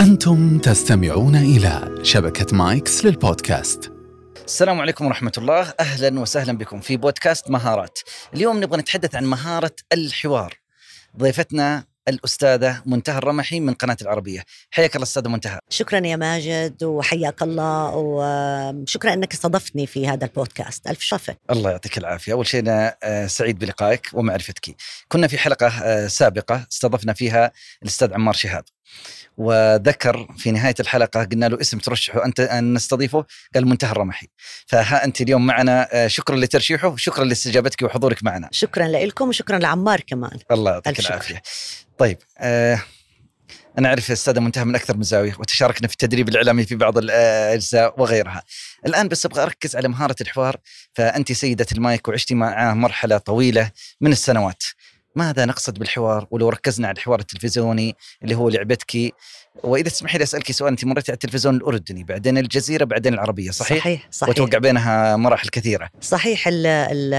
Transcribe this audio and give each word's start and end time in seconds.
أنتم 0.00 0.58
تستمعون 0.58 1.36
إلى 1.36 1.94
شبكة 2.02 2.56
مايكس 2.56 3.04
للبودكاست. 3.04 3.92
السلام 4.44 4.80
عليكم 4.80 5.06
ورحمة 5.06 5.32
الله. 5.38 5.74
أهلا 5.80 6.20
وسهلا 6.20 6.58
بكم 6.58 6.80
في 6.80 6.96
بودكاست 6.96 7.50
مهارات. 7.50 7.98
اليوم 8.34 8.60
نبغى 8.60 8.80
نتحدث 8.80 9.14
عن 9.14 9.24
مهارة 9.24 9.74
الحوار. 9.92 10.54
ضيفتنا 11.18 11.84
الأستاذة 12.08 12.82
منتهى 12.86 13.18
الرمحي 13.18 13.60
من 13.60 13.74
قناة 13.74 13.96
العربية. 14.02 14.44
حياك 14.70 14.96
الله 14.96 15.04
أستاذة 15.04 15.28
منتهى. 15.28 15.58
شكرا 15.70 16.06
يا 16.06 16.16
ماجد 16.16 16.84
وحياك 16.84 17.42
الله 17.42 17.92
وشكرا 17.96 19.12
إنك 19.12 19.32
استضفتني 19.32 19.86
في 19.86 20.08
هذا 20.08 20.24
البودكاست. 20.24 20.86
ألف 20.86 21.00
شرف 21.00 21.30
الله 21.50 21.70
يعطيك 21.70 21.98
العافية. 21.98 22.32
أول 22.32 22.46
شيء 22.46 22.60
أنا 22.60 22.96
آه، 23.02 23.26
سعيد 23.26 23.58
بلقائك 23.58 24.10
ومعرفتك. 24.12 24.76
كنا 25.08 25.26
في 25.26 25.38
حلقة 25.38 25.66
آه، 25.66 26.06
سابقة 26.06 26.66
استضفنا 26.72 27.12
فيها 27.12 27.52
الأستاذ 27.82 28.14
عمار 28.14 28.34
شهاب. 28.34 28.64
وذكر 29.36 30.28
في 30.38 30.50
نهاية 30.50 30.74
الحلقة 30.80 31.24
قلنا 31.24 31.46
له 31.46 31.60
اسم 31.60 31.78
ترشحه 31.78 32.24
أنت 32.24 32.40
أن 32.40 32.74
نستضيفه 32.74 33.24
قال 33.54 33.66
منتهى 33.68 33.90
الرمحي. 33.90 34.26
فها 34.66 35.04
أنت 35.04 35.20
اليوم 35.20 35.46
معنا 35.46 35.88
آه، 35.92 36.06
شكرا 36.06 36.36
لترشيحه 36.36 36.88
وشكرا 36.88 37.24
لاستجابتك 37.24 37.82
وحضورك 37.82 38.24
معنا. 38.24 38.48
شكرا 38.52 38.88
لكم 38.88 39.28
وشكرا 39.28 39.58
لعمار 39.58 40.00
كمان. 40.00 40.38
الله 40.50 40.72
يعطيك. 40.72 41.00
العافية. 41.00 41.42
طيب 41.98 42.18
آه 42.38 42.82
أنا 43.78 43.88
أعرف 43.88 44.08
الأستاذة 44.08 44.40
منتهى 44.40 44.64
من 44.64 44.74
أكثر 44.74 44.96
من 44.96 45.02
زاوية 45.02 45.34
وتشاركنا 45.38 45.88
في 45.88 45.92
التدريب 45.92 46.28
الإعلامي 46.28 46.64
في 46.64 46.74
بعض 46.74 46.98
الأجزاء 46.98 48.00
وغيرها. 48.00 48.42
الآن 48.86 49.08
بس 49.08 49.26
أبغى 49.26 49.42
أركز 49.42 49.76
على 49.76 49.88
مهارة 49.88 50.16
الحوار 50.20 50.56
فأنت 50.94 51.32
سيدة 51.32 51.66
المايك 51.72 52.08
وعشتي 52.08 52.34
معاه 52.34 52.74
مرحلة 52.74 53.18
طويلة 53.18 53.70
من 54.00 54.12
السنوات. 54.12 54.62
ماذا 55.16 55.44
نقصد 55.44 55.78
بالحوار 55.78 56.26
ولو 56.30 56.48
ركزنا 56.48 56.88
على 56.88 56.94
الحوار 56.96 57.20
التلفزيوني 57.20 57.96
اللي 58.22 58.34
هو 58.34 58.48
لعبتك 58.48 59.14
وإذا 59.62 59.88
تسمحي 59.88 60.18
لي 60.18 60.24
أسألك 60.24 60.52
سؤال 60.52 60.70
أنت 60.70 60.84
مريتي 60.84 61.12
على 61.12 61.14
التلفزيون 61.14 61.56
الأردني 61.56 62.04
بعدين 62.04 62.38
الجزيرة 62.38 62.84
بعدين 62.84 63.14
العربية 63.14 63.50
صحيح؟ 63.50 63.78
صحيح 63.78 64.08
صحيح 64.10 64.28
وتوقع 64.30 64.58
بينها 64.58 65.16
مراحل 65.16 65.48
كثيرة 65.48 65.90
صحيح 66.00 66.48
ال- 66.48 66.66
ال- 66.66 67.14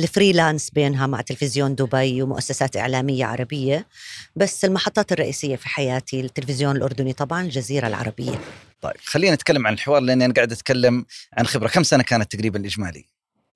الفريلانس 0.00 0.70
بينها 0.70 1.06
مع 1.06 1.20
تلفزيون 1.20 1.74
دبي 1.74 2.22
ومؤسسات 2.22 2.76
إعلامية 2.76 3.24
عربية 3.24 3.86
بس 4.36 4.64
المحطات 4.64 5.12
الرئيسية 5.12 5.56
في 5.56 5.68
حياتي 5.68 6.20
التلفزيون 6.20 6.76
الأردني 6.76 7.12
طبعا 7.12 7.42
الجزيرة 7.42 7.86
العربية 7.86 8.40
طيب 8.80 8.94
خلينا 9.04 9.34
نتكلم 9.34 9.66
عن 9.66 9.72
الحوار 9.74 10.00
لأني 10.00 10.24
أنا 10.24 10.34
قاعد 10.34 10.52
أتكلم 10.52 11.04
عن 11.38 11.46
خبرة 11.46 11.68
كم 11.68 11.82
سنة 11.82 12.02
كانت 12.02 12.32
تقريبا 12.36 12.58
الإجمالي؟ 12.58 13.04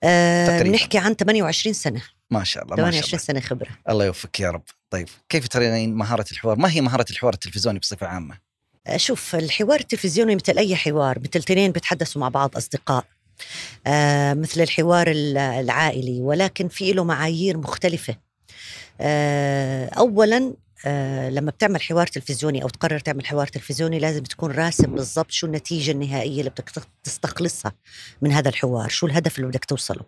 أه 0.03 0.47
تقريباً. 0.47 0.71
بنحكي 0.71 0.99
عن 0.99 1.15
28 1.15 1.73
سنة 1.75 2.03
ما 2.39 2.45
شاء 2.45 2.65
الله 2.65 2.77
ما 2.77 2.91
شاء 2.91 3.01
28 3.01 3.09
الله. 3.15 3.19
سنة 3.19 3.41
خبرة. 3.41 3.69
الله 3.89 4.05
يوفقك 4.05 4.41
يا 4.41 4.51
رب. 4.51 4.63
طيب 4.91 5.09
كيف 5.29 5.49
ترين 5.49 5.95
مهارة 5.95 6.25
الحوار؟ 6.33 6.59
ما 6.59 6.71
هي 6.73 6.81
مهارة 6.81 7.07
الحوار 7.11 7.35
التلفزيوني 7.35 7.79
بصفة 7.79 8.07
عامة؟ 8.07 8.39
أه، 8.87 8.97
شوف 8.97 9.35
الحوار 9.35 9.81
التلفزيوني 9.81 10.35
مثل 10.37 10.59
أي 10.59 10.77
حوار 10.77 11.19
مثل 11.19 11.43
تنين 11.43 11.73
بيتحدثوا 11.73 12.21
مع 12.21 12.29
بعض 12.29 12.57
أصدقاء. 12.57 13.05
آه 13.87 14.35
مثل 14.35 14.61
الحوار 14.61 15.11
ال- 15.11 15.37
العائلي 15.39 16.21
ولكن 16.21 16.69
في 16.69 16.93
له 16.93 17.05
معايير 17.05 17.57
مختلفة. 17.59 18.17
آه 19.01 19.89
أولا 19.89 20.55
آه 20.85 21.31
لما 21.31 21.51
بتعمل 21.51 21.83
حوار 21.83 22.07
تلفزيوني 22.07 22.63
أو 22.63 22.69
تقرر 22.69 22.99
تعمل 22.99 23.27
حوار 23.27 23.47
تلفزيوني 23.47 23.99
لازم 23.99 24.23
تكون 24.23 24.51
راسم 24.51 24.95
بالضبط 24.95 25.31
شو 25.31 25.47
النتيجة 25.47 25.91
النهائية 25.91 26.39
اللي 26.39 26.51
بدك 26.51 26.71
تستخلصها 27.05 27.73
من 28.23 28.33
هذا 28.33 28.49
الحوار 28.49 28.89
شو 28.89 29.07
الهدف 29.07 29.39
اللي 29.39 29.49
بدك 29.49 29.65
توصله. 29.65 30.03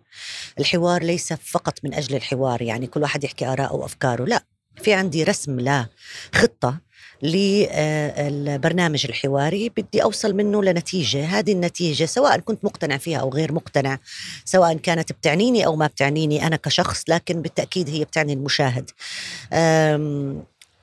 الحوار 0.59 1.03
ليس 1.03 1.33
فقط 1.33 1.79
من 1.83 1.93
أجل 1.93 2.15
الحوار 2.15 2.61
يعني 2.61 2.87
كل 2.87 3.01
واحد 3.01 3.23
يحكي 3.23 3.45
آراءه 3.45 3.75
وأفكاره 3.75 4.25
لا 4.25 4.43
في 4.81 4.93
عندي 4.93 5.23
رسم 5.23 5.59
لخطة 5.59 6.87
للبرنامج 7.23 9.05
الحواري 9.05 9.69
بدي 9.69 10.03
أوصل 10.03 10.33
منه 10.35 10.63
لنتيجة 10.63 11.25
هذه 11.25 11.51
النتيجة 11.53 12.05
سواء 12.05 12.39
كنت 12.39 12.65
مقتنع 12.65 12.97
فيها 12.97 13.17
أو 13.17 13.29
غير 13.29 13.51
مقتنع 13.51 13.99
سواء 14.45 14.77
كانت 14.77 15.11
بتعنيني 15.11 15.65
أو 15.65 15.75
ما 15.75 15.87
بتعنيني 15.87 16.47
أنا 16.47 16.55
كشخص 16.55 17.03
لكن 17.07 17.41
بالتأكيد 17.41 17.89
هي 17.89 18.03
بتعني 18.03 18.33
المشاهد. 18.33 18.89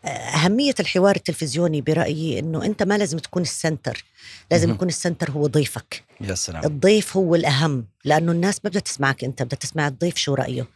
أهمية 0.05 0.75
الحوار 0.81 1.17
التلفزيوني 1.17 1.81
برأيي 1.81 2.39
أنه 2.39 2.65
أنت 2.65 2.83
ما 2.83 2.99
لازم 2.99 3.19
تكون 3.19 3.43
ال 3.43 3.50
center. 3.51 4.05
لازم. 4.51 4.71
يكون 4.71 4.89
ال 4.89 4.95
center 4.95 5.31
هو 5.31 5.47
ضيفك. 5.47 6.05
يا 6.21 6.35
سلام. 6.35 6.65
الضيف 6.65 7.17
هو 7.17 7.35
الأهم 7.35 7.87
لأنه 8.05 8.33
الناس 8.33 8.61
ما 8.65 8.71
بدها 8.71 8.81
تسمعك 8.81 9.25
أنت 9.25 9.43
بدها 9.43 9.59
تسمع 9.59 9.89
الضيف 9.89 10.17
شو 10.17 10.35
رأيه. 10.35 10.67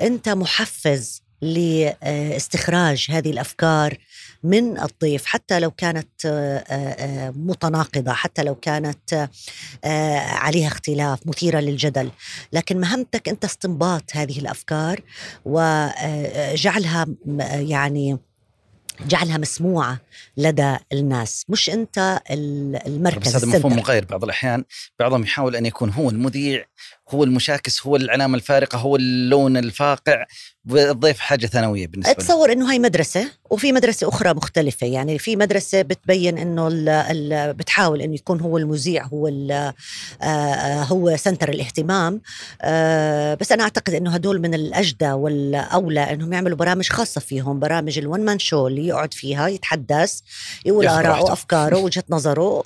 أنت 0.00 0.28
محفز 0.28 1.22
لاستخراج 1.42 3.06
هذه 3.10 3.30
الأفكار 3.30 3.98
من 4.42 4.80
الضيف 4.80 5.26
حتى 5.26 5.60
لو 5.60 5.70
كانت 5.70 6.08
آه، 6.26 6.64
آه، 6.68 7.30
متناقضة 7.30 8.12
حتى 8.12 8.42
لو 8.42 8.54
كانت 8.54 9.28
آه، 9.84 10.18
عليها 10.18 10.68
اختلاف 10.68 11.26
مثيرة 11.26 11.60
للجدل. 11.60 12.10
لكن 12.52 12.80
مهمتك 12.80 13.28
أنت 13.28 13.44
استنباط 13.44 14.04
هذه 14.12 14.38
الأفكار 14.38 15.00
وجعلها 15.44 17.06
يعني 17.52 18.18
جعلها 19.06 19.38
مسموعة 19.38 20.00
لدى 20.36 20.76
الناس 20.92 21.44
مش 21.48 21.70
أنت 21.70 22.20
ال- 22.30 22.72
بس 22.72 22.86
المركز 22.86 23.36
هذا 23.36 23.46
مفهوم. 23.58 23.76
مغاير 23.76 24.04
بعض 24.04 24.24
الأحيان 24.24 24.64
بعضهم 24.98 25.22
يحاول 25.22 25.56
أن 25.56 25.66
يكون 25.66 25.90
هو 25.90 26.10
المذيع 26.10 26.64
هو 27.10 27.24
المشاكس 27.24 27.86
هو 27.86 27.96
العلامه 27.96 28.36
الفارقة 28.36 28.78
هو 28.78 28.96
اللون 28.96 29.56
الفاقع 29.56 30.24
والضيف 30.70 31.18
حاجة 31.20 31.46
ثانوية 31.46 31.86
بالنسبة 31.86 32.10
أتصور 32.12 32.52
إنه 32.52 32.70
هاي 32.70 32.78
مدرسة 32.78 33.28
وفي 33.50 33.72
مدرسة 33.72 34.08
أخرى 34.08 34.34
مختلفة. 34.34 34.86
يعني 34.86 35.18
في 35.18 35.36
مدرسة 35.36 35.82
بتبين 35.82 36.38
إنه 36.38 36.68
ال 36.68 36.88
ال 36.88 37.54
بتحاول 37.54 38.02
إنه 38.02 38.14
يكون 38.14 38.40
هو 38.40 38.58
المذيع 38.58 39.06
هو 39.06 39.28
ال- 39.28 39.52
آه، 39.52 39.74
آه، 40.22 40.82
هو 40.82 41.16
سنتر 41.16 41.48
الاهتمام. 41.48 42.20
آه، 42.62 43.34
بس 43.34 43.52
أنا 43.52 43.62
أعتقد 43.62 43.94
إنه 43.94 44.10
هدول 44.14 44.40
من 44.40 44.54
الأجدى 44.54 45.12
والأولى 45.12 46.00
إنهم 46.12 46.32
يعملوا 46.32 46.56
برامج 46.56 46.88
خاصة 46.88 47.20
فيهم. 47.20 47.58
برامج 47.60 47.98
الون 47.98 48.20
مان 48.20 48.38
شو 48.38 48.66
اللي 48.66 48.86
يقعد 48.86 49.14
فيها 49.14 49.48
يتحدث 49.48 50.18
يقول 50.64 50.86
آراءه 50.88 51.08
راحته. 51.08 51.32
أفكاره 51.32 51.76
وجهة 51.84 52.04
نظره 52.10 52.62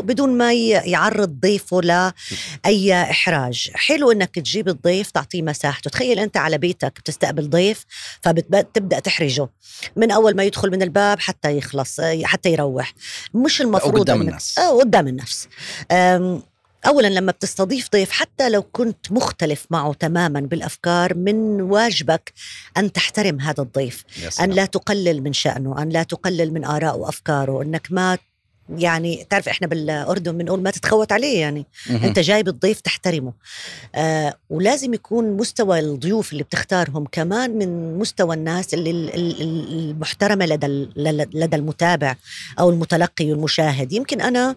بدون 0.00 0.38
ما 0.38 0.52
يعرض 0.54 1.40
ضيفه 1.40 1.80
لاي 1.82 2.94
إحراج. 3.02 3.70
حلو 3.74 4.12
إنك 4.12 4.34
تجيب 4.34 4.68
الضيف 4.68 5.10
تعطيه 5.10 5.42
مساحته. 5.42 5.90
تخيل 5.90 6.18
أنت 6.18 6.36
على 6.36 6.58
بيتك 6.58 6.98
بتستقبل 7.00 7.39
ضيف 7.48 7.84
فبتبدا 8.22 8.98
تحرجه 8.98 9.48
من 9.96 10.10
أول 10.10 10.36
ما 10.36 10.42
يدخل 10.44 10.70
من 10.70 10.82
الباب 10.82 11.20
حتى 11.20 11.56
يخلص 11.56 12.00
حتى 12.22 12.52
يروح 12.52 12.94
مش 13.34 13.60
المفروض 13.60 14.00
قدام 14.00 14.20
الناس. 14.20 14.58
آه 14.58 14.78
قدام 14.78 15.08
الناس 15.08 15.48
أم، 15.90 16.42
اولا 16.86 17.06
لما 17.08 17.32
بتستضيف 17.32 17.88
ضيف 17.92 18.10
حتى 18.10 18.48
لو 18.48 18.62
كنت 18.62 19.12
مختلف 19.12 19.66
معه 19.70 19.92
تماما 19.92 20.40
بالأفكار 20.40 21.14
من 21.14 21.60
واجبك 21.60 22.32
أن 22.76 22.92
تحترم 22.92 23.40
هذا 23.40 23.62
الضيف 23.62 24.04
سلام. 24.28 24.52
لا 24.52 24.64
تقلل 24.64 25.22
من 25.22 25.32
شأنه 25.32 25.82
أن 25.82 25.88
لا 25.88 26.02
تقلل 26.02 26.52
من 26.52 26.64
آرائه 26.64 26.94
وأفكاره 26.96 27.62
أنك 27.62 27.86
ما 27.90 28.18
يعني 28.78 29.26
تعرف 29.30 29.48
إحنا 29.48 29.66
بالأردن 29.66 30.38
بنقول 30.38 30.62
ما 30.62 30.70
تتخوت 30.70 31.12
عليه 31.12 31.40
يعني. 31.40 31.66
مهم. 31.90 32.04
أنت 32.04 32.18
جايب 32.18 32.48
الضيف 32.48 32.80
تحترمه. 32.80 33.32
آه 33.94 34.34
ولازم 34.50 34.94
يكون 34.94 35.36
مستوى 35.36 35.78
الضيوف 35.80 36.32
اللي 36.32 36.42
بتختارهم 36.42 37.06
كمان 37.12 37.58
من 37.58 37.98
مستوى 37.98 38.34
الناس 38.36 38.74
اللي 38.74 38.90
ال- 38.90 39.14
ال- 39.14 39.40
ال- 39.42 39.90
المحترمة 39.90 40.46
لدى 40.46 40.66
لدى 41.34 41.56
المتابع 41.56 42.16
أو 42.58 42.70
المتلقي 42.70 43.30
والمشاهد. 43.30 43.92
يمكن 43.92 44.20
أنا 44.20 44.56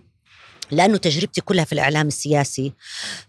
لأنه 0.75 0.97
تجربتي 0.97 1.41
كلها 1.41 1.65
في 1.65 1.73
الإعلام 1.73 2.07
السياسي 2.07 2.73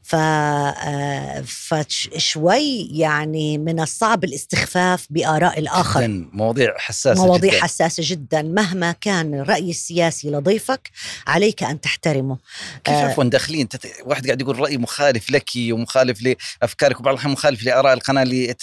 ف 0.03 0.15
آه، 0.15 1.45
فشوي 1.47 2.89
يعني 2.93 3.59
من 3.59 3.81
الصعب 3.81 4.25
الاستخفاف 4.25 5.07
بآراء 5.11 5.59
الآخر 5.59 6.01
جداً 6.01 6.29
مواضيع 6.33 6.79
حساسة 6.79 7.27
مواضيع 7.27 7.53
جداً. 7.53 7.63
حساسة 7.63 8.03
جدا 8.07 8.43
مهما 8.43 8.93
كان 8.93 9.35
الرأي 9.35 9.71
السياسي 9.71 10.31
لضيفك 10.31 10.91
عليك 11.27 11.63
أن 11.63 11.81
تحترمه 11.81 12.39
كيف 12.85 12.95
آه. 12.95 13.05
عفوا 13.05 13.25
داخلين 13.25 13.69
تت... 13.69 13.87
واحد 14.05 14.27
قاعد 14.27 14.41
يقول 14.41 14.59
رأي 14.59 14.79
مخالف 14.79 15.31
لك 15.31 15.51
ومخالف 15.57 16.37
لأفكارك 16.63 17.01
وبعض 17.01 17.15
الأحيان 17.15 17.33
مخالف 17.33 17.65
لآراء 17.65 17.93
القناة 17.95 18.23
اللي. 18.23 18.55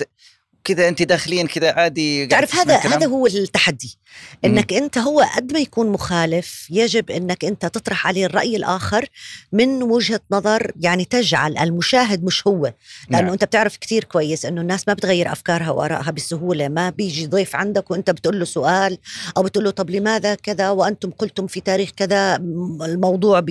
كذا 0.63 0.87
انت 0.87 1.01
داخليا 1.03 1.47
كذا 1.47 1.71
عادي 1.71 2.27
تعرف 2.27 2.55
هذا؟ 2.55 2.77
هذا 2.77 3.07
هو 3.07 3.27
التحدي 3.27 3.97
إنك 4.45 4.73
أنت 4.73 4.97
هو 4.97 5.21
قد 5.35 5.53
ما 5.53 5.59
يكون 5.59 5.89
مخالف 5.89 6.67
يجب 6.69 7.11
إنك 7.11 7.45
أنت 7.45 7.65
تطرح 7.65 8.07
عليه 8.07 8.25
الرأي 8.25 8.55
الآخر 8.55 9.05
من 9.51 9.83
وجهة 9.83 10.19
نظر 10.31 10.71
يعني 10.79 11.05
تجعل 11.05 11.57
المشاهد 11.57 12.23
مش 12.23 12.47
هو 12.47 12.73
لأنه 13.09 13.23
نعم. 13.23 13.33
أنت 13.33 13.43
بتعرف 13.43 13.77
كثير 13.77 14.03
كويس 14.03 14.45
إنه 14.45 14.61
الناس 14.61 14.87
ما 14.87 14.93
بتغير 14.93 15.31
أفكارها 15.31 15.69
وآرائها 15.71 16.11
بسهولة 16.11 16.67
ما 16.67 16.89
بيجي 16.89 17.27
ضيف 17.27 17.55
عندك 17.55 17.91
وأنت 17.91 18.09
بتقول 18.11 18.39
له 18.39 18.45
سؤال 18.45 18.97
أو 19.37 19.43
بتقول 19.43 19.63
له 19.63 19.71
طب 19.71 19.89
لماذا 19.89 20.35
كذا 20.35 20.69
وأنتم 20.69 21.11
قلتم 21.11 21.47
في 21.47 21.61
تاريخ 21.61 21.89
كذا 21.89 22.35
الموضوع 22.81 23.45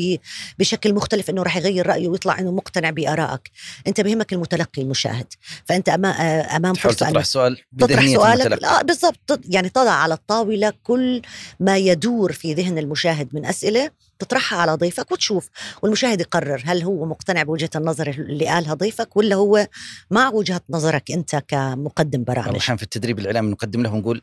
بشكل 0.59 0.95
مختلف 0.95 1.31
إنه 1.31 1.43
راح 1.43 1.57
يغير 1.57 1.87
رأيه 1.87 2.09
ويطلع 2.09 2.39
إنه 2.39 2.53
مقتنع 2.53 2.91
بآرائك 2.91 3.51
أنت 3.87 4.01
بهمك 4.01 4.33
المتلقي 4.33 4.83
المشاهد 4.83 5.27
فأنت 5.65 5.91
أما- 5.91 6.21
أمام 6.55 6.75
فرصه 6.75 7.00
تطرح 7.09 7.25
سؤال 7.25 7.59
تطرح 7.79 8.07
سؤالك. 8.07 8.63
لا 8.63 8.83
بالضبط. 8.83 9.41
يعني 9.45 9.69
تضع 9.69 9.91
على 9.91 10.15
الطاولة 10.15 10.73
كل 10.83 11.23
ما 11.61 11.77
يدور 11.77 12.33
في 12.33 12.55
ذهن 12.55 12.79
المشاهد 12.79 13.29
من 13.35 13.47
أسئلة 13.47 13.91
تطرحها 14.19 14.59
على 14.59 14.75
ضيفك 14.75 15.13
وتشوف 15.13 15.49
والمشاهد 15.83 16.21
يقرر 16.21 16.63
هل 16.65 16.83
هو 16.83 17.07
مقتنع 17.07 17.43
بوجهة 17.43 17.71
النظر 17.77 18.09
اللي 18.09 18.47
قالها 18.47 18.75
ضيفك 18.75 19.17
ولا 19.17 19.37
هو 19.37 19.67
مع 20.11 20.29
وجهة 20.29 20.61
نظرك 20.71 21.11
أنت 21.11 21.43
كمقدم 21.49 22.25
برامج 22.25 22.49
الأحيان 22.49 22.77
في 22.77 22.83
التدريب 22.83 23.19
الإعلامي 23.19 23.51
نقدم 23.51 23.83
له 23.83 23.95
ونقول 23.95 24.23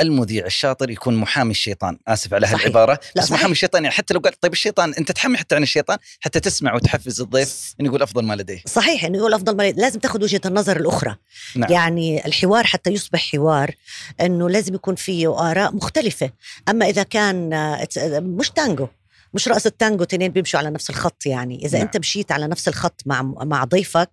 المذيع 0.00 0.46
الشاطر 0.46 0.90
يكون 0.90 1.16
محامي 1.16 1.50
الشيطان. 1.50 1.98
آسف 2.08 2.34
على. 2.34 2.46
هالعبارة. 2.46 3.00
بس 3.16 3.24
صحيح. 3.24 3.38
محامي 3.38 3.52
الشيطان 3.52 3.84
يعني 3.84 3.94
حتى 3.94 4.14
لو 4.14 4.20
قال 4.20 4.40
طيب 4.40 4.52
الشيطان 4.52 4.94
أنت 4.94 5.12
تحمي 5.12 5.36
حتى 5.36 5.54
عن 5.54 5.62
الشيطان 5.62 5.98
حتى 6.20 6.40
تسمع 6.40 6.74
وتحفز 6.74 7.20
الضيف 7.20 7.74
إنه 7.80 7.88
يقول 7.88 8.02
أفضل 8.02 8.24
ما 8.24 8.34
لديه. 8.34 8.62
صحيح 8.66 9.04
إنه 9.04 9.18
يقول 9.18 9.34
أفضل 9.34 9.56
ما 9.56 9.70
لازم 9.70 10.00
تاخذ 10.00 10.22
وجهة 10.22 10.40
النظر 10.46 10.76
الأخرى. 10.76 11.16
نعم. 11.56 11.72
يعني 11.72 12.26
الحوار 12.26 12.64
حتى 12.64 12.90
يصبح 12.90 13.32
حوار 13.32 13.74
إنه 14.20 14.50
لازم 14.50 14.74
يكون 14.74 14.94
فيه 14.94 15.50
آراء 15.50 15.76
مختلفة. 15.76 16.30
أما 16.68 16.88
إذا 16.88 17.02
كان 17.02 17.52
آه، 17.52 17.88
مش 18.20 18.50
تانجو. 18.50 18.88
مش 19.34 19.48
رقص 19.48 19.66
التانجو 19.66 20.04
تنين 20.04 20.32
بيمشوا 20.32 20.58
على 20.58 20.70
نفس 20.70 20.90
الخط 20.90 21.26
يعني. 21.26 21.64
إذا 21.64 21.78
نعم. 21.78 21.86
أنت 21.86 21.96
مشيت 21.96 22.32
على 22.32 22.46
نفس 22.46 22.68
الخط 22.68 23.00
مع 23.06 23.22
مع 23.22 23.64
ضيفك 23.64 24.10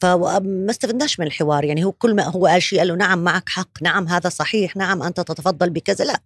فما 0.00 0.70
استفدناش 0.70 1.20
من 1.20 1.26
الحوار 1.26 1.64
يعني. 1.64 1.84
هو 1.84 1.92
كل 1.92 2.14
ما 2.14 2.22
هو 2.22 2.46
قال 2.46 2.62
شيء 2.62 2.78
قال 2.78 2.88
له 2.88 2.94
نعم 2.94 3.24
معك 3.24 3.48
حق 3.48 3.82
نعم 3.82 4.08
هذا 4.08 4.28
صحيح 4.28 4.76
نعم 4.76 5.02
أنت 5.02 5.20
تتفضل 5.20 5.70
بكذا. 5.70 6.04
لا. 6.04 6.20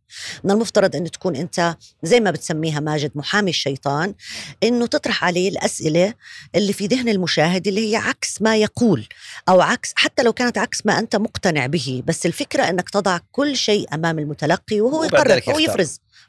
من 0.45 0.51
المفترض 0.51 0.97
انه 0.97 1.09
تكون 1.09 1.37
أنت 1.37 1.77
زي 2.03 2.21
ما 2.21 2.31
بتسميها 2.31 2.81
ماجد 2.81 3.11
محامي 3.15 3.51
الشيطان 3.51 4.15
إنه 4.63 4.87
تطرح 4.87 5.25
عليه 5.25 5.49
الأسئلة 5.49 6.15
اللي 6.55 6.73
في 6.73 6.87
ذهن 6.87 7.09
المشاهد 7.09 7.67
اللي 7.67 7.93
هي 7.93 7.97
عكس 7.97 8.43
ما 8.43 8.57
يقول 8.57 9.07
أو 9.49 9.61
عكس 9.61 9.93
حتى 9.95 10.23
لو 10.23 10.33
كانت 10.33 10.59
عكس 10.59 10.87
ما 10.87 10.99
أنت 10.99 11.17
مقتنع 11.17 11.67
به. 11.67 12.03
بس 12.07 12.27
الفكرة 12.27 12.63
إنك 12.63 12.91
تضع 12.91 13.19
كل 13.33 13.57
شيء 13.57 13.95
أمام 13.95 14.19
المتلقي 14.19 14.81
وهو 14.81 15.05
يقرر 15.05 15.33
ذلك 15.33 15.49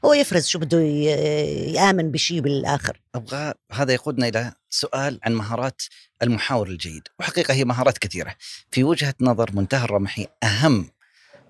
هو. 0.05 0.13
يفرز 0.13 0.47
شو 0.47 0.59
بده 0.59 0.79
يآمن 0.81 2.11
بشيء 2.11 2.39
بالآخر. 2.39 3.01
أبغى 3.15 3.53
هذا 3.71 3.93
يقودنا 3.93 4.27
إلى 4.27 4.53
سؤال 4.69 5.19
عن 5.23 5.33
مهارات 5.33 5.81
المحاور 6.23 6.67
الجيد 6.67 7.07
وحقيقة 7.19 7.53
هي 7.53 7.65
مهارات 7.65 7.97
كثيرة. 7.97 8.35
في 8.71 8.83
وجهة 8.83 9.13
نظر 9.21 9.49
منتهى 9.53 9.85
الرمحي 9.85 10.27
أهم 10.43 10.89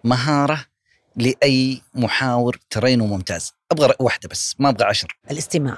مهارة 0.04 0.66
لأي 1.16 1.82
محاور 1.94 2.60
ترينه 2.70 3.06
ممتاز. 3.06 3.52
أبغى 3.72 3.94
واحدة 4.00 4.30
بس 4.30 4.56
ما 4.60 4.70
أبغى 4.70 4.86
عشر. 4.86 5.18
الاستماع. 5.32 5.78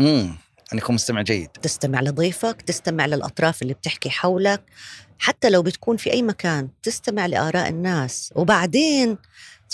امم 0.00 0.36
ان 0.72 0.78
يكون 0.78 0.94
مستمع 0.94 1.22
جيد. 1.22 1.48
تستمع 1.48 2.00
لضيفك 2.00 2.62
تستمع 2.62 3.06
للأطراف 3.06 3.62
اللي 3.62 3.74
بتحكي 3.74 4.10
حولك. 4.10 4.62
حتى 5.18 5.50
لو 5.50 5.62
بتكون 5.62 5.96
في 5.96 6.12
أي 6.12 6.22
مكان 6.22 6.68
تستمع 6.82 7.26
لآراء 7.26 7.68
الناس. 7.68 8.32
وبعدين 8.36 9.18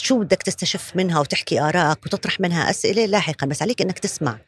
شو 0.03 0.19
بدك 0.19 0.43
تستشف 0.43 0.97
منها 0.97 1.21
وتحكي 1.21 1.61
آرائك 1.61 2.07
وتطرح 2.07 2.41
منها 2.41 2.71
أسئلة 2.71 3.07
لاحقا 3.07 3.47
بس 3.47 3.63
عليك 3.63 3.83
إنك 3.83 3.99
تسمع. 3.99 4.39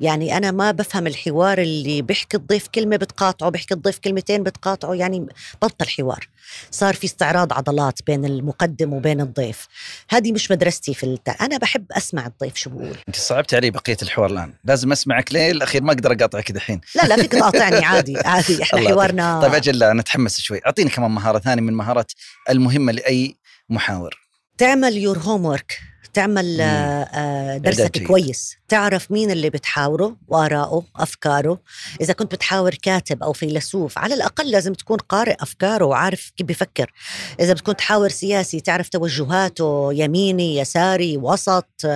يعني 0.00 0.36
أنا 0.36 0.50
ما 0.50 0.70
بفهم 0.70 1.06
الحوار 1.06 1.58
اللي 1.58 2.02
بيحكي 2.02 2.36
الضيف 2.36 2.68
كلمة 2.68 2.96
بتقاطعه 2.96 3.50
بيحكي 3.50 3.74
الضيف 3.74 3.98
كلمتين 3.98 4.42
بتقاطعه 4.42 4.94
يعني 4.94 5.26
بطل 5.62 5.88
حوار. 5.88 6.28
صار 6.70 6.94
في 6.94 7.04
استعراض 7.04 7.52
عضلات 7.52 7.98
بين 8.06 8.24
المقدم 8.24 8.92
وبين 8.92 9.20
الضيف. 9.20 9.66
هذه 10.10 10.32
مش 10.32 10.50
مدرستي 10.50 10.94
في 10.94 11.04
الت... 11.04 11.28
أنا 11.28 11.58
بحب 11.58 11.92
أسمع 11.92 12.26
الضيف 12.26 12.56
شو 12.56 12.70
بقول. 12.70 12.96
أنت 13.08 13.16
صعبت 13.16 13.54
علي 13.54 13.70
بقية 13.70 13.96
الحوار 14.02 14.30
الآن. 14.30 14.54
لازم 14.64 14.92
أسمعك. 14.92 15.32
ليه؟ 15.32 15.50
الأخير 15.50 15.82
ما 15.82 15.92
أقدر 15.92 16.12
أقاطعك 16.12 16.52
دحين. 16.52 16.80
لا 16.96 17.02
لا 17.02 17.16
فيك 17.16 17.32
تقاطعني 17.32 17.84
عادي 17.90 18.18
عادي. 18.18 18.54
الله 18.74 18.90
حوارنا 18.90 19.40
طيب 19.40 19.54
أجل 19.54 19.78
لا 19.78 19.92
نتحمس 19.92 20.40
شوي. 20.40 20.60
أعطيني 20.66 20.90
كمان 20.90 21.10
مهارة 21.10 21.38
ثانية 21.38 21.62
من 21.62 21.68
المهارات 21.68 22.12
المهمة 22.50 22.92
لأي 22.92 23.36
محاور. 23.68 24.29
تعمل 24.60 24.96
يور 24.96 25.18
هوم 25.18 25.44
ورك 25.44 25.80
تعمل. 26.12 26.60
آه، 26.60 26.64
آه، 26.64 27.56
درسك. 27.56 28.02
كويس 28.06 28.56
تعرف 28.68 29.10
مين 29.10 29.30
اللي 29.30 29.50
بتحاوره 29.50 30.16
وآراءه 30.28 30.84
أفكاره 30.96 31.60
إذا 32.00 32.12
كنت 32.12 32.34
بتحاور 32.34 32.74
كاتب 32.74 33.22
أو 33.22 33.32
فيلسوف 33.32 33.98
على 33.98 34.14
الأقل 34.14 34.50
لازم 34.50 34.72
تكون 34.72 34.98
قارئ 34.98 35.36
أفكاره 35.40 35.84
وعارف 35.84 36.32
كيف 36.36 36.46
بيفكر 36.46 36.92
إذا 37.40 37.52
بتكون 37.52 37.76
تحاور 37.76 38.08
سياسي 38.08 38.60
تعرف 38.60 38.88
توجهاته 38.88 39.92
يميني 39.92 40.56
يساري 40.56 41.16
وسط 41.16 41.86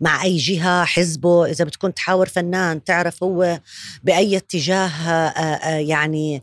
مع 0.00 0.22
أي 0.22 0.36
جهة 0.36 0.84
حزبه 0.84 1.46
إذا 1.46 1.64
بتكون 1.64 1.94
تحاور 1.94 2.28
فنان 2.28 2.84
تعرف 2.84 3.22
هو 3.22 3.60
بأي 4.04 4.36
اتجاه 4.36 4.88
آه، 4.88 5.76
يعني 5.76 6.42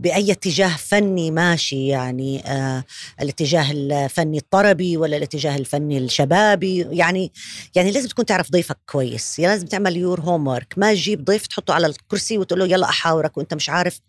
بأي 0.00 0.32
اتجاه 0.32 0.76
فني 0.76 1.30
ماشي 1.30 1.86
يعني 1.86 2.42
آه 2.46 2.84
الاتجاه 3.22 3.70
الفني 3.70 4.38
الطربي 4.38 4.96
ولا 4.96 5.16
الاتجاه 5.16 5.56
الفني 5.56 5.98
الشبابي؟ 5.98 6.86
يعني 6.90 7.32
يعني 7.74 7.90
لازم 7.90 8.08
تكون 8.08 8.26
تعرف 8.26 8.50
ضيفك 8.50 8.78
كويس. 8.86 9.38
يعني 9.38 9.52
لازم 9.54 9.66
تعمل 9.66 9.96
يور 9.96 10.20
هوم 10.20 10.46
ورك 10.46 10.74
ما 10.76 10.94
تجيب 10.94 11.24
ضيف 11.24 11.46
تحطه 11.46 11.74
على 11.74 11.86
الكرسي 11.86 12.38
وتقول 12.38 12.60
له 12.60 12.66
يلا 12.66 12.88
أحاورك 12.88 13.38
وأنت 13.38 13.54
مش 13.54 13.70
عارف 13.70 14.00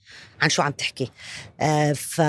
عن 0.42 0.50
شو 0.50 0.62
عم 0.62 0.72
تحكي. 0.72 1.12
آه 1.62 1.94
ف... 1.94 2.22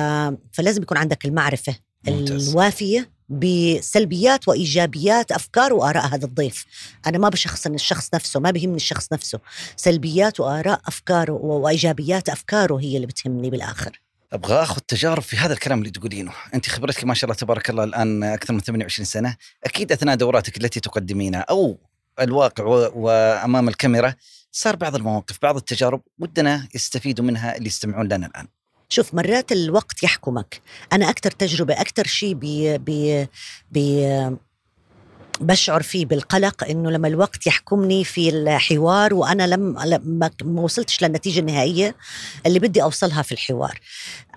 فلازم 0.52 0.82
يكون 0.82 0.96
عندك 0.96 1.24
المعرفة 1.24 1.76
ممتاز. 2.08 2.48
الوافية 2.50 3.10
بسلبيات 3.32 4.48
وإيجابيات 4.48 5.32
أفكار 5.32 5.72
وآراء 5.72 6.06
هذا 6.06 6.24
الضيف. 6.24 6.66
أنا 7.06 7.18
ما 7.18 7.28
بشخصن 7.28 7.74
الشخص 7.74 8.14
نفسه 8.14 8.40
ما 8.40 8.50
بيهمني 8.50 8.76
الشخص 8.76 9.12
نفسه. 9.12 9.40
سلبيات 9.76 10.40
وآراء 10.40 10.80
افكاره 10.86 11.32
وإيجابيات 11.32 12.28
أفكاره 12.28 12.80
هي 12.80 12.96
اللي 12.96 13.06
بتهمني 13.06 13.50
بالآخر. 13.50 14.00
أبغى 14.32 14.62
أخذ 14.62 14.80
تجارب 14.80 15.22
في 15.22 15.36
هذا 15.36 15.52
الكلام 15.52 15.78
اللي 15.78 15.90
تقولينه، 15.90 16.32
أنت 16.54 16.68
خبرتك 16.68 17.04
ما 17.04 17.14
شاء 17.14 17.24
الله 17.24 17.34
تبارك 17.34 17.70
الله 17.70 17.84
الآن 17.84 18.24
أكثر 18.24 18.52
من 18.52 18.60
28 18.60 19.04
سنة، 19.04 19.36
أكيد 19.64 19.92
أثناء 19.92 20.16
دوراتك 20.16 20.56
التي 20.56 20.80
تقدمينها 20.80 21.40
أو 21.40 21.78
الواقع 22.20 22.64
وأمام 22.94 23.68
الكاميرا 23.68 24.14
صار 24.52 24.76
بعض 24.76 24.94
المواقف 24.94 25.38
بعض 25.42 25.56
التجارب 25.56 26.02
ودنا 26.18 26.68
يستفيدوا 26.74 27.24
منها 27.24 27.56
اللي 27.56 27.66
يستمعون 27.66 28.08
لنا 28.08 28.26
الآن. 28.26 28.48
شوف 28.92 29.14
مرات 29.14 29.52
الوقت 29.52 30.02
يحكمك. 30.02 30.60
أنا 30.92 31.10
أكثر 31.10 31.30
تجربة 31.30 31.80
أكثر 31.80 32.06
شيء 32.06 32.34
بي 32.34 32.78
بي 33.72 34.36
بشعر 35.40 35.82
فيه 35.82 36.06
بالقلق 36.06 36.64
إنه 36.64 36.90
لما 36.90 37.08
الوقت 37.08 37.46
يحكمني 37.46 38.04
في 38.04 38.28
الحوار 38.28 39.14
وأنا 39.14 39.46
لم 39.46 39.78
لما 39.84 40.30
ما 40.44 40.62
وصلتش 40.62 41.04
للنتيجة 41.04 41.40
النهائية 41.40 41.94
اللي 42.46 42.58
بدي 42.58 42.82
أوصلها 42.82 43.22
في 43.22 43.32
الحوار. 43.32 43.80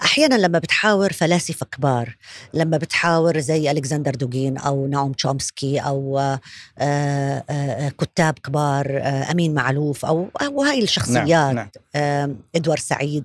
أحيانا 0.04 0.36
لما 0.36 0.60
بتحاور 0.60 1.14
فلاسفة 1.14 1.66
كبار، 1.66 2.16
لما 2.54 2.78
بتحاور 2.78 3.40
زي 3.40 3.72
ألكسندر 3.72 4.16
دوغين 4.16 4.58
أو 4.58 4.88
نعوم 4.88 5.14
تشومسكي 5.14 5.80
أو 5.80 6.20
آه، 6.20 6.40
آه، 6.80 7.90
كتاب 7.90 8.40
كبار 8.40 9.00
آه، 9.02 9.32
أمين 9.32 9.54
معلوف 9.54 10.06
أو 10.06 10.30
أو 10.42 10.64
هاي 10.64 10.84
الشخصيات 10.84 11.28
نعم. 11.28 11.70
نعم 11.96 12.38
ادوار 12.56 12.78
سعيد. 12.78 13.24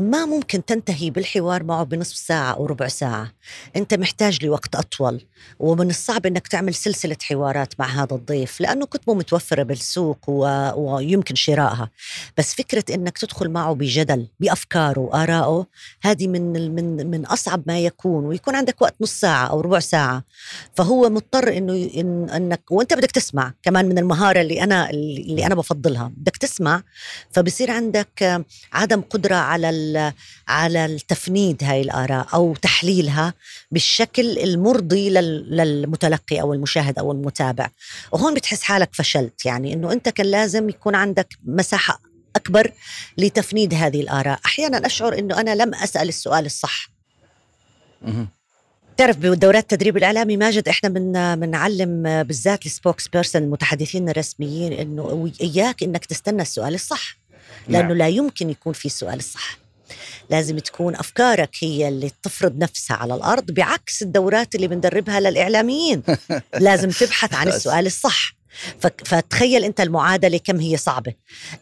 ما 0.00 0.26
ممكن 0.26 0.64
تنتهي 0.64 1.10
بالحوار 1.10 1.62
معه 1.62 1.84
بنصف 1.84 2.16
ساعة 2.16 2.52
أو 2.52 2.66
ربع 2.66 2.88
ساعة. 2.88 3.32
أنت 3.76 3.94
محتاج 3.94 4.44
لوقت 4.44 4.74
أطول 4.74 5.20
ومن 5.58 5.90
الصعب 5.90 6.26
أنك 6.26 6.48
تعمل 6.48 6.74
سلسلة 6.74 7.16
حوارات 7.22 7.74
مع 7.80 7.86
هذا 7.86 8.14
الضيف 8.16 8.60
لأنه 8.60 8.86
كتبه 8.86 9.14
متوفرة 9.14 9.62
بالسوق 9.62 10.18
و... 10.28 10.70
ويمكن 10.76 11.34
شرائها. 11.34 11.90
بس 12.38 12.54
فكرة 12.54 12.84
أنك 12.94 13.18
تدخل 13.18 13.48
معه 13.50 13.72
بجدل 13.74 14.26
بأفكاره 14.40 15.00
وآرائه 15.00 15.66
هذه 16.02 16.26
من 16.28 16.56
ال- 16.56 16.72
من 16.74 17.10
من 17.10 17.26
أصعب 17.26 17.62
ما 17.66 17.78
يكون 17.80 18.24
ويكون 18.26 18.54
عندك 18.56 18.82
وقت 18.82 18.94
نص 19.00 19.12
ساعة 19.20 19.46
أو 19.46 19.60
ربع 19.60 19.78
ساعة. 19.78 20.24
فهو 20.74 21.10
مضطر 21.10 21.56
أنه 21.56 21.90
إن 21.96 22.30
أنك 22.30 22.62
وأنت 22.70 22.94
بدك 22.94 23.10
تسمع 23.10 23.54
كمان 23.62 23.88
من 23.88 23.98
المهارة 23.98 24.40
اللي 24.40 24.62
أنا 24.62 24.90
اللي 24.90 25.46
أنا 25.46 25.54
بفضلها. 25.54 26.12
بدك 26.16 26.36
تسمع 26.36 26.82
فبصير 27.30 27.70
عندك 27.70 28.44
عدم 28.72 29.00
قدرة 29.00 29.34
على 29.34 29.70
على 30.48 30.84
التفنيد 30.84 31.64
هاي 31.64 31.80
الآراء 31.80 32.26
أو 32.34 32.54
تحليلها 32.54 33.34
بالشكل 33.70 34.38
المرضي 34.38 35.10
لل- 35.10 35.56
للمتلقي 35.56 36.40
أو 36.40 36.54
المشاهد 36.54 36.98
أو 36.98 37.12
المتابع 37.12 37.68
وهون 38.12 38.34
بتحس 38.34 38.62
حالك 38.62 38.88
فشلت 38.92 39.46
يعني 39.46 39.72
أنه 39.72 39.92
أنت 39.92 40.08
كان 40.08 40.26
لازم 40.26 40.68
يكون 40.68 40.94
عندك 40.94 41.28
مساحة 41.44 42.00
أكبر 42.36 42.72
لتفنيد 43.18 43.74
هذه 43.74 44.00
الآراء 44.00 44.40
أحيانا 44.46 44.86
أشعر 44.86 45.18
أنه 45.18 45.40
أنا 45.40 45.54
لم 45.54 45.74
أسأل 45.74 46.08
السؤال 46.08 46.46
الصح. 46.46 46.90
تعرف 48.96 49.16
بدورات 49.16 49.62
التدريب 49.62 49.96
الإعلامي 49.96 50.36
ماجد 50.36 50.68
إحنا 50.68 50.88
من 50.88 51.12
بنعلم 51.40 52.02
بالذات 52.22 52.66
ال 52.66 53.08
spokesperson 53.08 53.42
المتحدثين 53.42 54.08
الرسميين 54.08 54.72
إنه 54.72 55.32
إياك 55.40 55.82
إنك 55.82 56.04
تستنى 56.04 56.42
السؤال 56.42 56.74
الصح 56.74 57.16
لأنه 57.68 57.88
نعم. 57.88 57.96
لا 57.96 58.08
يمكن 58.08 58.50
يكون 58.50 58.72
في 58.72 58.86
السؤال 58.86 59.18
الصح 59.18 59.58
لازم 60.30 60.58
تكون 60.58 60.96
أفكارك 60.96 61.50
هي 61.60 61.88
اللي 61.88 62.10
تفرض 62.22 62.58
نفسها 62.58 62.96
على 62.96 63.14
الأرض 63.14 63.50
بعكس 63.50 64.02
الدورات 64.02 64.54
اللي 64.54 64.68
بندربها 64.68 65.20
للإعلاميين 65.20 66.02
لازم 66.66 66.90
تبحث 66.90 67.34
عن. 67.34 67.48
السؤال 67.48 67.86
الصح 67.86 68.34
فتخيل 68.80 69.64
أنت 69.64 69.80
المعادلة 69.80 70.38
كم 70.38 70.60
هي 70.60 70.76
صعبة 70.76 71.14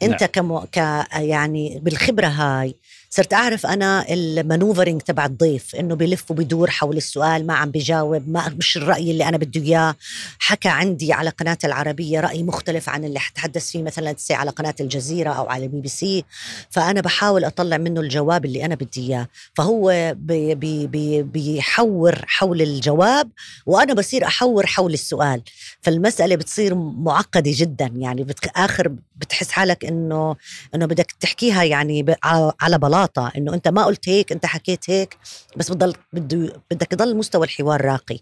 أنت 0.02 0.20
نعم. 0.20 0.30
كم 0.32 0.58
ك 0.58 0.76
يعني 1.12 1.80
بالخبرة 1.82 2.26
هاي 2.26 2.74
صرت 3.10 3.32
أعرف 3.32 3.66
أنا 3.66 4.12
ال 4.12 4.20
maneuvering 4.20 5.00
تبع 5.00 5.26
الضيف 5.26 5.74
إنه 5.74 5.94
بلف 5.94 6.30
وبدور 6.30 6.70
حول 6.70 6.96
السؤال 6.96 7.46
ما 7.46 7.54
عم 7.54 7.70
بجاوب 7.70 8.28
ما 8.28 8.48
مش 8.48 8.76
الرأي 8.76 9.10
اللي 9.10 9.28
أنا 9.28 9.36
بده 9.36 9.60
إياه. 9.60 9.94
حكى 10.38 10.68
عندي 10.68 11.12
على 11.12 11.30
قناة 11.30 11.58
العربية 11.64 12.20
رأي 12.20 12.42
مختلف 12.42 12.88
عن 12.88 13.04
اللي 13.04 13.18
حتحدث 13.18 13.70
فيه 13.70 13.82
مثلا 13.82 14.14
على 14.30 14.50
قناة 14.50 14.74
الجزيرة 14.80 15.32
أو 15.32 15.48
على 15.48 15.68
بي 15.68 15.80
بي 15.80 15.88
سي. 15.88 16.24
فأنا 16.70 17.00
بحاول 17.00 17.44
أطلع 17.44 17.76
منه 17.76 18.00
الجواب 18.00 18.44
اللي 18.44 18.64
أنا 18.64 18.74
بدي 18.74 19.00
إياه. 19.08 19.28
فهو 19.54 20.14
بي 20.16 20.54
بي 20.54 20.86
بي 20.86 21.22
بيحور 21.22 22.14
حول 22.26 22.62
الجواب 22.62 23.30
وأنا 23.66 23.94
بصير 23.94 24.24
أحور 24.24 24.66
حول 24.66 24.92
السؤال. 24.92 25.42
فالمسألة 25.82 26.36
بتصير 26.36 26.74
معقدة 26.74 27.52
جدا 27.54 27.90
يعني 27.96 28.26
آخر 28.56 28.92
بتحس 29.16 29.50
حالك 29.50 29.84
إنه 29.84 30.36
إنه 30.74 30.86
بدك 30.86 31.12
تحكيها 31.20 31.64
يعني 31.64 32.16
على 32.60 32.78
بلاطه 32.98 33.32
إنه 33.36 33.54
أنت 33.54 33.68
ما 33.68 33.84
قلت 33.84 34.08
هيك 34.08 34.32
أنت 34.32 34.46
حكيت 34.46 34.90
هيك 34.90 35.16
بس 35.56 35.72
بضل 35.72 35.94
بده 36.12 36.62
بدك 36.70 36.92
يضل 36.92 37.16
مستوى 37.16 37.46
الحوار 37.46 37.80
راقي. 37.80 38.18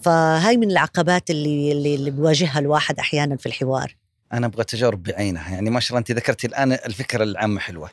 فهاي 0.00 0.56
من 0.56 0.70
العقبات 0.70 1.30
اللي 1.30 1.72
اللي, 1.72 1.94
اللي 1.94 2.10
بواجهها 2.10 2.58
الواحد 2.58 2.98
أحيانا 2.98 3.36
في 3.36 3.46
الحوار. 3.46 3.96
أنا 4.32 4.46
أبغى 4.46 4.64
تجارب 4.64 5.02
بعينها 5.02 5.54
يعني 5.54 5.70
ما 5.70 5.80
شاء 5.80 5.88
الله 5.90 5.98
أنت 5.98 6.12
ذكرتي 6.12 6.46
الآن 6.46 6.72
الفكرة 6.72 7.22
العامة 7.22 7.60
حلوة. 7.60 7.90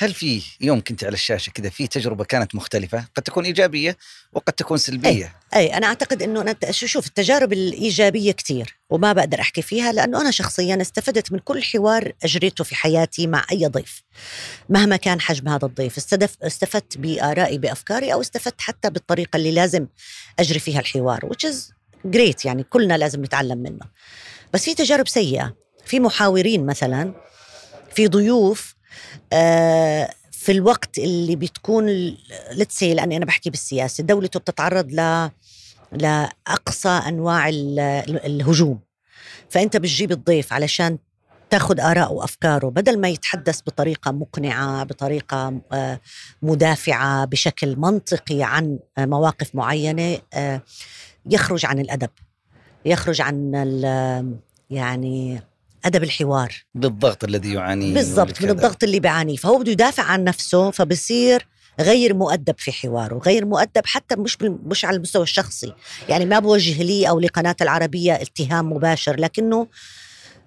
هل 0.00 0.14
في 0.14 0.42
يوم 0.60 0.80
كنت 0.80 1.04
على 1.04 1.14
الشاشة 1.14 1.50
كذا 1.50 1.68
في 1.68 1.86
تجربة 1.86 2.24
كانت 2.24 2.54
مختلفة؟ 2.54 3.04
قد 3.14 3.22
تكون 3.22 3.44
إيجابية 3.44 3.96
وقد 4.32 4.52
تكون 4.52 4.78
سلبية. 4.78 5.36
أي, 5.54 5.60
أي 5.60 5.76
أنا 5.76 5.86
أعتقد 5.86 6.22
إنه 6.22 6.40
أنا 6.40 6.56
شوف 6.70 7.06
التجارب 7.06 7.52
الإيجابية 7.52 8.32
كثير 8.32 8.78
وما 8.90 9.12
بقدر 9.12 9.40
أحكي 9.40 9.62
فيها 9.62 9.92
لأنه 9.92 10.20
أنا 10.20 10.30
شخصيا 10.30 10.78
استفدت 10.80 11.32
من 11.32 11.38
كل 11.38 11.62
حوار 11.62 12.12
أجريته 12.24 12.64
في 12.64 12.74
حياتي 12.74 13.26
مع 13.26 13.46
أي 13.52 13.66
ضيف. 13.66 14.02
مهما 14.68 14.96
كان 14.96 15.20
حجم 15.20 15.48
هذا 15.48 15.66
الضيف 15.66 15.96
استدف 15.96 16.36
استفدت 16.42 16.98
بآرائي 16.98 17.58
بأفكاري 17.58 18.12
أو 18.12 18.20
استفدت 18.20 18.60
حتى 18.60 18.90
بالطريقة 18.90 19.36
اللي 19.36 19.50
لازم 19.50 19.86
أجري 20.38 20.58
فيها 20.58 20.80
الحوار 20.80 21.30
which 21.32 21.50
is 21.50 21.56
great 22.16 22.44
يعني 22.44 22.62
كلنا 22.62 22.98
لازم 22.98 23.24
نتعلم 23.24 23.58
منه. 23.58 23.86
بس 24.54 24.64
في 24.64 24.74
تجارب 24.74 25.08
سيئة. 25.08 25.56
في 25.84 26.00
محاورين 26.00 26.66
مثلا 26.66 27.14
في 27.94 28.08
ضيوف 28.08 28.77
في 30.32 30.52
الوقت 30.52 30.98
اللي 30.98 31.36
بتكون 31.36 31.86
لتسي 32.52 32.94
لأني 32.94 33.16
أنا 33.16 33.24
بحكي 33.24 33.50
بالسياسة 33.50 34.04
دولته 34.04 34.40
بتتعرض 34.40 34.92
ل 34.92 35.30
لأقصى 35.92 36.88
أنواع 36.88 37.48
الهجوم. 37.48 38.80
فأنت 39.48 39.76
بتجيب 39.76 40.12
الضيف 40.12 40.52
علشان 40.52 40.98
تاخذ 41.50 41.80
آراء 41.80 42.12
وأفكاره 42.12 42.68
بدل 42.68 43.00
ما 43.00 43.08
يتحدث 43.08 43.60
بطريقة 43.66 44.10
مقنعة 44.12 44.84
بطريقة 44.84 45.60
آه، 45.72 46.00
مدافعة 46.42 47.24
بشكل 47.24 47.76
منطقي 47.76 48.42
عن 48.42 48.78
مواقف 48.98 49.54
معينة 49.54 50.18
آه، 50.34 50.62
يخرج 51.26 51.66
عن 51.66 51.78
الأدب 51.78 52.10
يخرج 52.84 53.20
عن 53.20 53.52
يعني 54.70 55.40
أدب 55.88 56.02
الحوار. 56.02 56.54
بالضغط 56.74 57.24
الذي 57.24 57.52
يعانيه 57.54 57.94
بالضبط 57.94 58.42
من 58.42 58.50
الضغط 58.50 58.84
اللي 58.84 59.00
بيعانيه. 59.00 59.36
فهو 59.36 59.58
بده 59.58 59.72
يدافع 59.72 60.02
عن 60.02 60.24
نفسه 60.24 60.70
فبصير 60.70 61.48
غير 61.80 62.14
مؤدب 62.14 62.54
في 62.58 62.72
حواره 62.72 63.18
غير 63.18 63.44
مؤدب 63.44 63.82
حتى 63.84 64.16
مش 64.16 64.38
مش 64.42 64.84
على 64.84 64.96
المستوى 64.96 65.22
الشخصي. 65.22 65.72
يعني 66.08 66.26
ما 66.26 66.38
بوجه 66.38 66.82
لي 66.82 67.08
أو 67.08 67.20
لقناة 67.20 67.56
العربية 67.60 68.12
اتهام 68.12 68.72
مباشر 68.72 69.16
لكنه 69.20 69.66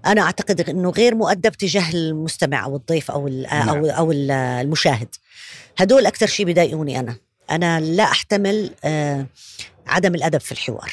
أنا 0.05 0.21
أعتقد 0.21 0.69
إنه 0.69 0.89
غير 0.89 1.15
مؤدب 1.15 1.51
تجاه 1.51 1.91
المستمع 1.93 2.65
أو 2.65 2.75
الضيف 2.75 3.12
أو 3.12 3.27
نعم. 3.27 3.69
أو 3.69 3.86
أو 3.86 4.12
المشاهد. 4.12 5.15
هدول 5.77 6.05
أكثر 6.05 6.27
شيء 6.27 6.45
بضايقوني 6.45 7.00
أنا. 7.00 7.15
أنا 7.51 7.79
لا 7.79 8.03
أحتمل 8.03 8.71
آه، 8.83 9.25
عدم 9.88 10.15
الأدب 10.15 10.39
في 10.39 10.51
الحوار. 10.51 10.91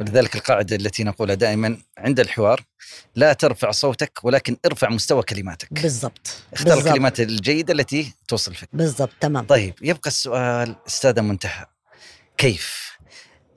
ولذلك 0.00 0.36
القاعدة 0.36 0.76
التي 0.76 1.04
نقولها 1.04 1.34
دائما 1.34 1.78
عند 1.98 2.20
الحوار 2.20 2.64
لا 3.14 3.32
ترفع 3.32 3.70
صوتك 3.70 4.18
ولكن 4.22 4.56
ارفع 4.66 4.88
مستوى 4.88 5.22
كلماتك. 5.22 5.72
بالضبط. 5.72 6.36
اختار 6.52 6.74
بالزبط. 6.74 6.86
الكلمات 6.86 7.20
الجيدة 7.20 7.72
التي 7.72 8.12
توصل 8.28 8.54
فيك. 8.54 8.68
بالضبط 8.72 9.12
تمام. 9.20 9.46
طيب 9.46 9.74
يبقى 9.82 10.08
السؤال 10.10 10.76
أستاذة 10.86 11.20
منتهى 11.20 11.66
كيف؟ 12.38 12.96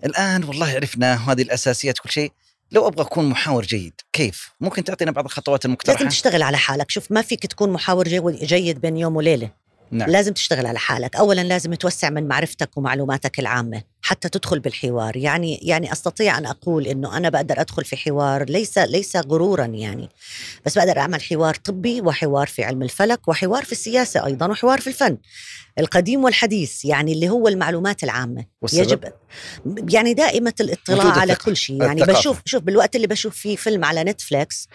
الآن 0.05 0.43
والله 0.43 0.69
عرفنا 0.69 1.31
هذه 1.31 1.41
الأساسيات 1.41 1.99
كل 1.99 2.09
شيء. 2.09 2.31
لو 2.71 2.87
أبغى 2.87 3.01
أكون 3.01 3.29
محاور 3.29 3.65
جيد 3.65 3.93
كيف؟ 4.13 4.51
ممكن 4.61 4.83
تعطينا 4.83 5.11
بعض 5.11 5.25
الخطوات 5.25 5.65
المقترحة؟ 5.65 5.97
لازم 5.97 6.09
تشتغل 6.09 6.41
على 6.41 6.57
حالك. 6.57 6.91
شوف 6.91 7.11
ما 7.11 7.21
فيك 7.21 7.45
تكون 7.45 7.69
محاور 7.69 8.07
جيد 8.31 8.81
بين 8.81 8.97
يوم 8.97 9.15
وليلة. 9.15 9.51
نعم. 9.91 10.09
لازم 10.09 10.33
تشتغل 10.33 10.65
على 10.65 10.79
حالك. 10.79 11.15
اولا 11.15 11.41
لازم 11.41 11.73
توسع 11.73 12.09
من 12.09 12.27
معرفتك 12.27 12.77
ومعلوماتك 12.77 13.39
العامة. 13.39 13.83
حتى 14.09 14.29
تدخل 14.29 14.59
بالحوار 14.59 15.17
يعني 15.17 15.59
يعني 15.61 15.91
أستطيع 15.91 16.37
أن 16.37 16.45
أقول 16.45 16.87
إنه 16.87 17.17
أنا 17.17 17.29
بقدر 17.29 17.61
أدخل 17.61 17.85
في 17.85 17.97
حوار 17.97 18.49
ليس 18.49 18.77
ليس 18.77 19.15
غرورا 19.15 19.65
يعني 19.65 20.09
بس 20.65 20.77
بقدر 20.77 20.97
أعمل 20.99 21.21
حوار 21.21 21.55
طبي 21.55 22.01
وحوار 22.01 22.47
في 22.47 22.63
علم 22.63 22.83
الفلك 22.83 23.27
وحوار 23.27 23.65
في 23.65 23.71
السياسة 23.71 24.25
أيضا 24.25 24.47
وحوار 24.47 24.81
في 24.81 24.87
الفن 24.87 25.17
القديم 25.79 26.23
والحديث 26.23 26.85
يعني 26.85 27.13
اللي 27.13 27.29
هو 27.29 27.47
المعلومات 27.47 28.03
العامة 28.03 28.45
والسبب؟ 28.61 28.81
يجب 28.81 29.13
يعني 29.93 30.13
دائمة 30.13 30.53
الاطلاع 30.59 31.19
على 31.19 31.35
كل 31.35 31.57
شيء 31.57 31.83
يعني 31.83 32.01
الثقافة. 32.01 32.19
بشوف 32.19 32.41
شوف 32.45 32.63
بالوقت 32.63 32.95
اللي 32.95 33.07
بشوف 33.07 33.35
فيه 33.35 33.55
فيلم 33.55 33.85
على 33.85 34.03
نتفليكس 34.03 34.67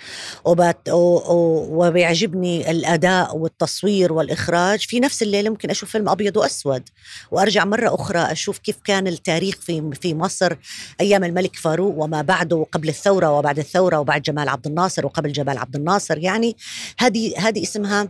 وبت 0.44 0.88
وبيعجبني 0.90 2.70
الأداء 2.70 3.36
والتصوير 3.36 4.12
والإخراج 4.12 4.86
في 4.86 5.00
نفس 5.00 5.22
الليلة 5.22 5.50
ممكن 5.50 5.70
أشوف 5.70 5.90
فيلم 5.90 6.08
أبيض 6.08 6.36
وأسود 6.36 6.82
وأرجع 7.30 7.64
مرة 7.64 7.94
أخرى 7.94 8.18
أشوف 8.18 8.58
كيف 8.58 8.76
كان 8.84 9.06
التاريخ 9.24 9.56
في 9.60 9.90
في 10.00 10.14
مصر 10.14 10.56
أيام 11.00 11.24
الملك 11.24 11.56
فاروق 11.56 11.94
وما 11.98 12.22
بعده 12.22 12.56
وقبل 12.56 12.88
الثورة 12.88 13.30
وبعد 13.30 13.58
الثورة 13.58 13.98
وبعد 13.98 14.22
جمال 14.22 14.48
عبد 14.48 14.66
الناصر 14.66 15.06
وقبل 15.06 15.32
جمال 15.32 15.58
عبد 15.58 15.76
الناصر. 15.76 16.18
يعني 16.18 16.56
هذه 16.98 17.34
هذه 17.38 17.62
اسمها 17.62 18.08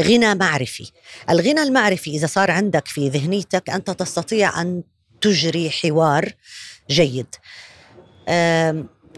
غنى 0.00 0.34
معرفي. 0.34 0.90
الغنى 1.30 1.62
المعرفي 1.62 2.10
إذا 2.10 2.26
صار 2.26 2.50
عندك 2.50 2.88
في 2.88 3.08
ذهنيتك 3.08 3.70
أنت 3.70 3.90
تستطيع 3.90 4.60
أن 4.60 4.82
تجري 5.20 5.70
حوار 5.70 6.32
جيد. 6.90 7.34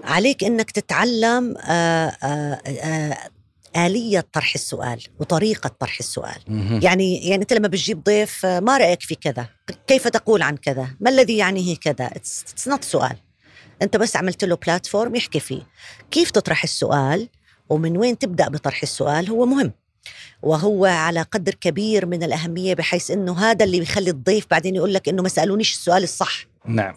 عليك 0.05 0.45
أنك 0.45 0.71
تتعلم 0.71 1.57
آلية 3.77 4.27
طرح 4.33 4.55
السؤال 4.55 5.03
وطريقة 5.21 5.69
طرح 5.81 5.97
السؤال. 6.01 6.37
يعني 6.85 7.29
يعني 7.29 7.43
أنت 7.43 7.53
لما 7.53 7.69
بتجيب 7.69 8.03
ضيف 8.03 8.47
ما 8.47 8.79
رأيك 8.79 9.03
في 9.03 9.15
كذا؟ 9.15 9.49
كيف 9.87 10.09
تقول 10.09 10.43
عن 10.43 10.57
كذا؟ 10.57 10.89
ما 11.01 11.11
الذي 11.11 11.37
يعنيه 11.37 11.77
كذا؟ 11.77 12.07
it's 12.07 12.69
not 12.69 12.85
سؤال. 12.85 13.17
أنت 13.83 13.97
بس 13.97 14.17
عملت 14.17 14.45
له 14.45 14.57
platform 14.57 15.15
يحكي 15.15 15.41
فيه. 15.41 15.63
كيف 16.11 16.31
تطرح 16.31 16.63
السؤال؟ 16.63 17.29
ومن 17.69 17.97
وين 17.97 18.19
تبدأ 18.19 18.49
بطرح 18.49 18.83
السؤال؟ 18.83 19.31
هو 19.31 19.47
مهم. 19.47 19.73
وهو 20.43 20.85
على 20.85 21.23
قدر 21.23 21.55
كبير 21.55 22.07
من 22.07 22.23
الأهمية 22.23 22.75
بحيث 22.75 23.11
أنه 23.11 23.39
هذا 23.39 23.65
اللي 23.65 23.81
بيخلي 23.81 24.11
الضيف 24.11 24.47
بعدين 24.51 24.77
يقول 24.77 24.95
لك 24.95 25.09
أنه 25.09 25.23
ما 25.23 25.29
سألونيش 25.29 25.73
السؤال 25.73 26.03
الصح. 26.03 26.47
نعم. 26.67 26.95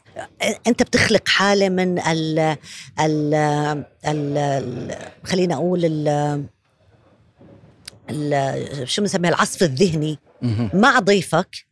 أنت 0.68 0.84
بتخلق 0.84 1.28
حالة 1.28 1.70
من 1.70 2.00
ال 2.00 2.58
ال 3.00 3.34
ال 4.06 4.96
خلينا 5.24 5.56
أقول 5.56 5.82
ال 5.86 6.48
شو 8.84 9.02
بنسميها؟ 9.02 9.30
العصف 9.32 9.64
الذهني 9.64 10.20
مع 10.74 11.00
ضيفك 11.00 11.68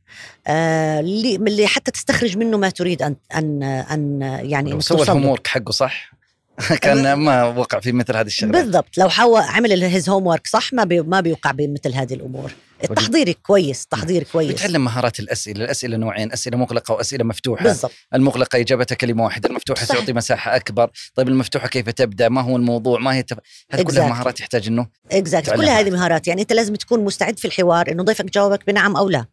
آه 0.48 1.00
اللي 1.00 1.68
حتى 1.68 1.92
تستخرج 1.92 2.38
منه 2.38 2.58
ما 2.58 2.70
تريد 2.70 3.02
ان 3.02 3.16
ان 3.36 3.64
ان 3.64 4.22
يعني 4.22 4.82
سوى 4.82 5.04
ال 5.04 5.10
home 5.10 5.36
حقه 5.48 5.72
صح؟ 5.72 6.15
كان 6.82 7.14
ما 7.14 7.44
وقع 7.44 7.80
في 7.80 7.92
مثل 7.92 8.16
هذه 8.16 8.28
الشغلات. 8.28 8.64
بالضبط. 8.64 8.98
لو 8.98 9.10
حاول 9.10 9.42
عمل 9.42 9.84
his 9.84 10.10
homework 10.10 10.48
صح 10.48 10.74
ما 10.74 10.84
بي 10.84 11.02
ما 11.02 11.22
بيوقع 11.22 11.52
بمثل 11.52 11.94
هذه 11.94 12.14
الأمور. 12.14 12.52
التحضير 12.84 13.32
كويس 13.32 13.86
تحضير 13.86 14.24
كويس. 14.24 14.48
بيتعلم 14.48 14.84
مهارات 14.84 15.20
الأسئلة 15.20 15.66
الأسئلة 15.66 15.98
نوعين 15.98 16.32
أسئلة 16.32 16.58
مغلقة 16.58 16.94
وأسئلة 16.94 17.24
مفتوحة. 17.24 17.64
بالضبط. 17.64 17.92
المغلقة 18.14 18.60
اجابتها 18.60 18.96
كلمة 18.96 19.24
واحدة 19.24 19.50
المفتوحة 19.50 19.86
تعطي 19.86 20.14
مساحة 20.14 20.56
أكبر. 20.56 20.90
طيب 21.16 21.28
المفتوحة 21.28 21.68
كيف 21.68 21.90
تبدأ؟ 21.90 22.30
ما 22.30 22.42
هو 22.42 22.56
الموضوع؟ 22.58 23.00
ما 23.00 23.16
هي 23.16 23.24
تف... 23.24 23.38
هذه 23.72 23.82
كلها 23.82 24.08
مهارات 24.08 24.40
يحتاج 24.40 24.68
إنه 24.68 24.88
exact 25.12 25.50
كل 25.50 25.66
هذه 25.66 25.90
مهارات 25.90 26.28
يعني 26.28 26.42
أنت 26.42 26.54
لازم 26.54 26.76
تكون 26.76 27.04
مستعد 27.04 27.40
في 27.40 27.46
الحوار 27.46 27.92
إنه 27.92 28.04
ضيفك 28.04 28.26
جاوبك 28.26 28.68
بنعم 28.68 28.96
أو 28.96 29.10
لا. 29.10 29.26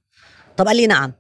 طب 0.57 0.67
قال 0.67 0.77
لي 0.77 0.87
نعم. 0.87 1.13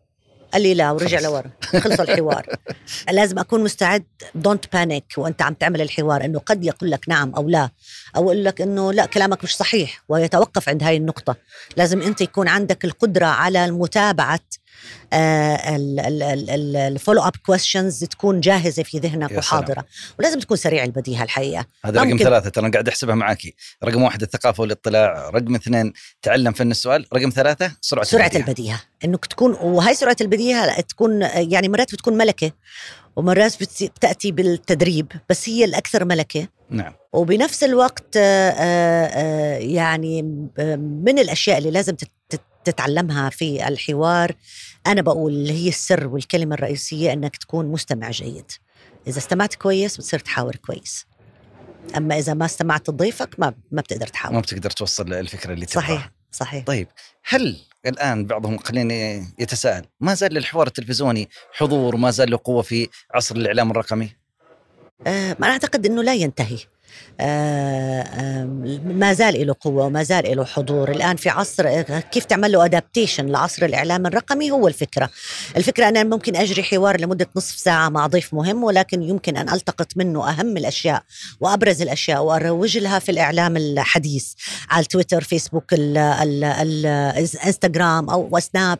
قال 0.52 0.62
لي 0.62 0.74
لا 0.74 0.90
ورجع 0.90 1.20
لورا. 1.20 1.50
خلص 1.62 2.00
الحوار. 2.00 2.46
لازم 3.10 3.38
أكون 3.38 3.64
مستعد. 3.64 4.04
don't 4.34 4.72
panic 4.72 5.04
وأنت 5.16 5.42
عم 5.42 5.54
تعمل 5.54 5.80
الحوار. 5.80 6.24
إنه 6.24 6.38
قد 6.38 6.64
يقول 6.64 6.90
لك 6.90 7.08
نعم 7.08 7.34
أو 7.34 7.48
لا. 7.48 7.70
أو 8.16 8.24
يقول 8.24 8.44
لك 8.44 8.60
إنه 8.60 8.92
لا 8.92 9.06
كلامك 9.06 9.44
مش 9.44 9.56
صحيح. 9.56 10.02
ويتوقف 10.08 10.68
عند 10.68 10.82
هاي 10.82 10.96
النقطة. 10.96 11.36
لازم 11.76 12.02
أنت 12.02 12.20
يكون 12.20 12.48
عندك 12.48 12.84
القدرة 12.84 13.26
على 13.26 13.70
متابعة 13.70 14.40
ال 16.88 17.22
follow-up 17.22 17.32
questions 17.46 18.04
تكون 18.04 18.40
جاهزة 18.40 18.82
في 18.82 18.98
ذهنك. 18.98 19.32
وحاضرة. 19.38 19.84
ولازم 20.18 20.38
تكون 20.38 20.56
سريع 20.56 20.84
البديهة 20.84 21.22
الحقيقة. 21.22 21.66
هذا 21.84 22.02
رقم. 22.02 22.16
ثلاثة 22.16 22.50
ترى 22.50 22.70
قاعد 22.70 22.88
أحسبها 22.88 23.14
معاكي. 23.14 23.54
رقم 23.84 24.02
واحد 24.02 24.22
الثقافة 24.22 24.60
والاطلاع. 24.60 25.30
رقم 25.30 25.54
اثنين 25.54 25.92
تعلم 26.22 26.52
فن 26.52 26.70
السؤال. 26.70 27.06
رقم 27.14 27.30
سرعة 27.30 27.56
سرعة 27.80 28.06
البديهة. 28.12 28.38
البديهة. 28.40 28.80
إنك 29.04 29.26
تكون 29.26 29.52
وهي 29.52 29.94
سرعة 29.94 30.16
البديهة 30.20 30.80
تكون 30.80 31.22
يعني 31.22 31.68
مرات 31.68 31.92
بتكون 31.94 32.16
ملكة 32.18 32.52
ومرات 33.16 33.62
بت- 33.62 33.92
بتأتي 33.96 34.32
بالتدريب 34.32 35.12
بس 35.30 35.48
هي 35.48 35.64
الأكثر 35.64 36.04
ملكة. 36.04 36.48
نعم. 36.70 36.92
وبنفس 37.12 37.64
الوقت 37.64 38.16
آه، 38.16 38.50
آه، 38.50 39.06
آه، 39.06 39.58
يعني 39.58 40.22
من 41.04 41.18
الأشياء 41.18 41.58
اللي 41.58 41.70
لازم 41.70 41.96
تتعلمها 42.64 43.30
في 43.30 43.68
الحوار 43.68 44.32
أنا 44.86 45.02
بقول 45.02 45.32
اللي 45.32 45.52
هي 45.52 45.68
السر 45.68 46.06
والكلمة 46.06 46.54
الرئيسية 46.54 47.12
إنك 47.12 47.36
تكون 47.36 47.66
مستمع 47.66 48.10
جيد. 48.10 48.52
إذا 49.06 49.18
استمعت 49.18 49.54
كويس 49.54 49.96
بتصير 49.96 50.18
تحاور 50.18 50.56
كويس. 50.56 51.06
أما 51.96 52.18
إذا 52.18 52.34
ما 52.34 52.44
استمعت 52.44 52.88
لضيفك 52.88 53.34
ما 53.38 53.54
ما 53.70 53.82
بتقدر 53.82 54.06
ما 54.06 54.10
تحاور 54.10 54.40
بتقدر 54.40 54.70
توصل 54.70 55.12
الفكرة 55.12 55.52
اللي 55.52 55.66
تبغاها. 55.66 55.86
صحيح 55.86 56.12
صحيح. 56.32 56.64
طيب 56.64 56.88
هل 57.24 57.56
الآن 57.86 58.26
بعضهم 58.26 58.58
خليني 58.58 59.26
يتساءل 59.38 59.84
ما 60.00 60.14
زال 60.14 60.34
للحوار 60.34 60.66
التلفزيوني 60.66 61.28
حضور 61.52 61.96
ما 61.96 62.10
زال 62.10 62.30
له 62.30 62.38
قوة 62.44 62.62
في 62.62 62.88
عصر 63.14 63.36
الإعلام 63.36 63.70
الرقمي؟ 63.70 64.10
آه، 65.06 65.36
أنا 65.38 65.46
أعتقد 65.46 65.86
أنه 65.86 66.02
لا 66.02 66.14
ينتهي. 66.14 66.58
ما 68.84 69.12
زال 69.12 69.46
له 69.46 69.54
قوة 69.60 69.84
وما 69.86 70.02
زال 70.02 70.36
له 70.36 70.44
حضور. 70.44 70.90
الآن 70.90 71.16
في 71.16 71.28
عصر 71.28 71.66
آه، 71.68 71.82
كيف 72.00 72.24
تعمل 72.24 72.52
له 72.52 72.64
adaptation 72.64 73.26
لعصر 73.26 73.64
الإعلام 73.64 74.06
الرقمي 74.06 74.50
هو 74.50 74.68
الفكرة. 74.68 75.10
الفكرة 75.56 75.88
أنا 75.88 76.04
ممكن 76.04 76.36
أجري 76.36 76.62
حوار 76.62 77.00
لمدة 77.00 77.28
نصف 77.36 77.58
ساعة 77.58 77.88
مع 77.88 78.06
ضيف 78.06 78.34
مهم 78.34 78.64
ولكن 78.64 79.02
يمكن 79.02 79.36
أن 79.36 79.48
ألتقط 79.48 79.86
منه 79.96 80.30
أهم 80.30 80.56
الأشياء 80.56 81.02
وأبرز 81.40 81.82
الأشياء 81.82 82.22
وأروج 82.22 82.78
لها 82.78 82.98
في 82.98 83.08
الإعلام 83.12 83.56
الحديث 83.56 84.32
على 84.70 84.84
تويتر 84.84 85.22
فيسبوك 85.24 85.72
ال- 85.72 85.98
ال- 85.98 86.44
ال- 86.44 86.86
الانستغرام 86.86 88.10
أو 88.10 88.28
وسناب. 88.32 88.78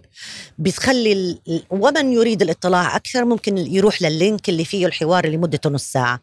بتخلي 0.59 1.39
ومن 1.71 2.13
يريد 2.13 2.43
الاطلاع 2.43 2.97
أكثر 2.97 3.25
ممكن 3.25 3.59
يروح 3.59 4.03
لل 4.03 4.18
link 4.18 4.49
اللي 4.49 4.65
فيه 4.65 4.87
الحوار 4.87 5.27
لمدته 5.27 5.71
نص 5.71 5.85
ساعة. 5.93 6.21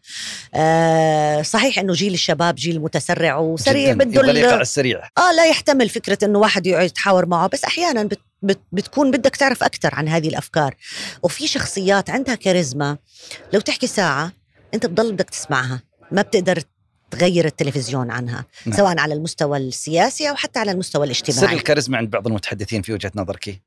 آه 0.53 1.41
صحيح 1.79 1.86
انه 1.86 1.93
جيل 1.93 2.13
الشباب 2.13 2.55
جيل 2.55 2.79
متسرع 2.79 3.38
وسريع. 3.38 3.93
بده 3.93 4.21
الإيقاع 4.21 4.62
السريع. 4.62 5.09
آه 5.17 5.31
لا 5.31 5.45
يحتمل 5.45 5.89
فكرة 5.89 6.17
إنه 6.24 6.39
واحد 6.39 6.67
يقعد 6.67 6.86
يتحاور 6.86 7.25
معه 7.25 7.48
بس 7.48 7.63
أحيانا 7.63 8.03
بت 8.03 8.19
بت 8.41 8.59
بتكون 8.71 9.12
بدك 9.12 9.36
تعرف 9.36 9.63
أكثر 9.63 9.95
عن 9.95 10.07
هذه 10.07 10.27
الأفكار. 10.27 10.75
وفي 11.24 11.48
شخصيات 11.48 12.09
عندها 12.09 12.36
كاريزما. 12.36 12.98
لو 13.53 13.59
تحكي 13.59 13.88
ساعة 13.88 14.31
أنت 14.74 14.86
بضل 14.86 15.12
بدك 15.12 15.29
تسمعها. 15.29 15.81
ما 16.12 16.21
بتقدر 16.21 16.62
تغير 17.12 17.45
التلفزيون 17.45 18.12
عنها 18.12 18.45
نعم. 18.65 18.77
سواء 18.77 19.00
على 19.00 19.13
المستوى 19.13 19.57
السياسي 19.57 20.29
أو 20.29 20.36
حتى 20.36 20.59
على 20.59 20.71
المستوى 20.71 21.05
سر 21.05 21.12
الاجتماعي. 21.12 21.55
الكاريزما 21.55 21.98
عند 21.98 22.09
بعض 22.09 22.27
المتحدثين 22.27 22.81
في 22.81 22.93
وجهة 22.93 23.12
نظرك؟ 23.15 23.62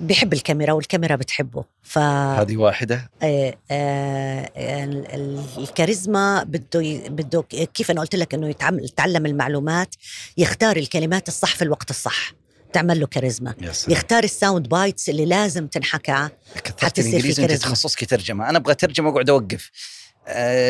بيحب 0.00 0.32
الكاميرا 0.32 0.72
والكاميرا 0.72 1.16
بتحبه. 1.16 1.64
ف 1.82 1.98
هذه 1.98 2.56
واحدة. 2.56 3.10
آه، 3.22 3.54
آه، 3.70 4.50
ال- 4.84 5.06
ال- 5.14 5.44
الكاريزما 5.58 6.42
بده 6.42 6.82
ي- 6.82 7.08
بده 7.08 7.42
كيف 7.74 7.90
أنا 7.90 8.00
قلت 8.00 8.14
لك 8.14 8.34
إنه 8.34 8.48
يتعمل 8.48 8.84
يتعلم 8.84 9.26
المعلومات 9.26 9.94
يختار 10.36 10.76
الكلمات 10.76 11.28
الصح 11.28 11.56
في 11.56 11.62
الوقت 11.62 11.90
الصح. 11.90 12.32
تعمل 12.72 13.00
له 13.00 13.06
كاريزما. 13.06 13.54
يختار 13.88 14.24
ال 14.24 14.31
sound 14.31 14.68
bites 14.68 15.08
اللي 15.08 15.26
لازم 15.26 15.66
تنحكى. 15.66 16.28
كثرت 16.64 16.84
حتصير 16.84 17.20
في 17.20 17.34
كاريزما. 17.34 17.56
تخصصك 17.68 18.04
ترجمة. 18.04 18.48
أنا 18.50 18.58
أبغى 18.58 18.74
ترجمة 18.74 19.08
وأقعد 19.08 19.30
أوقف. 19.30 19.70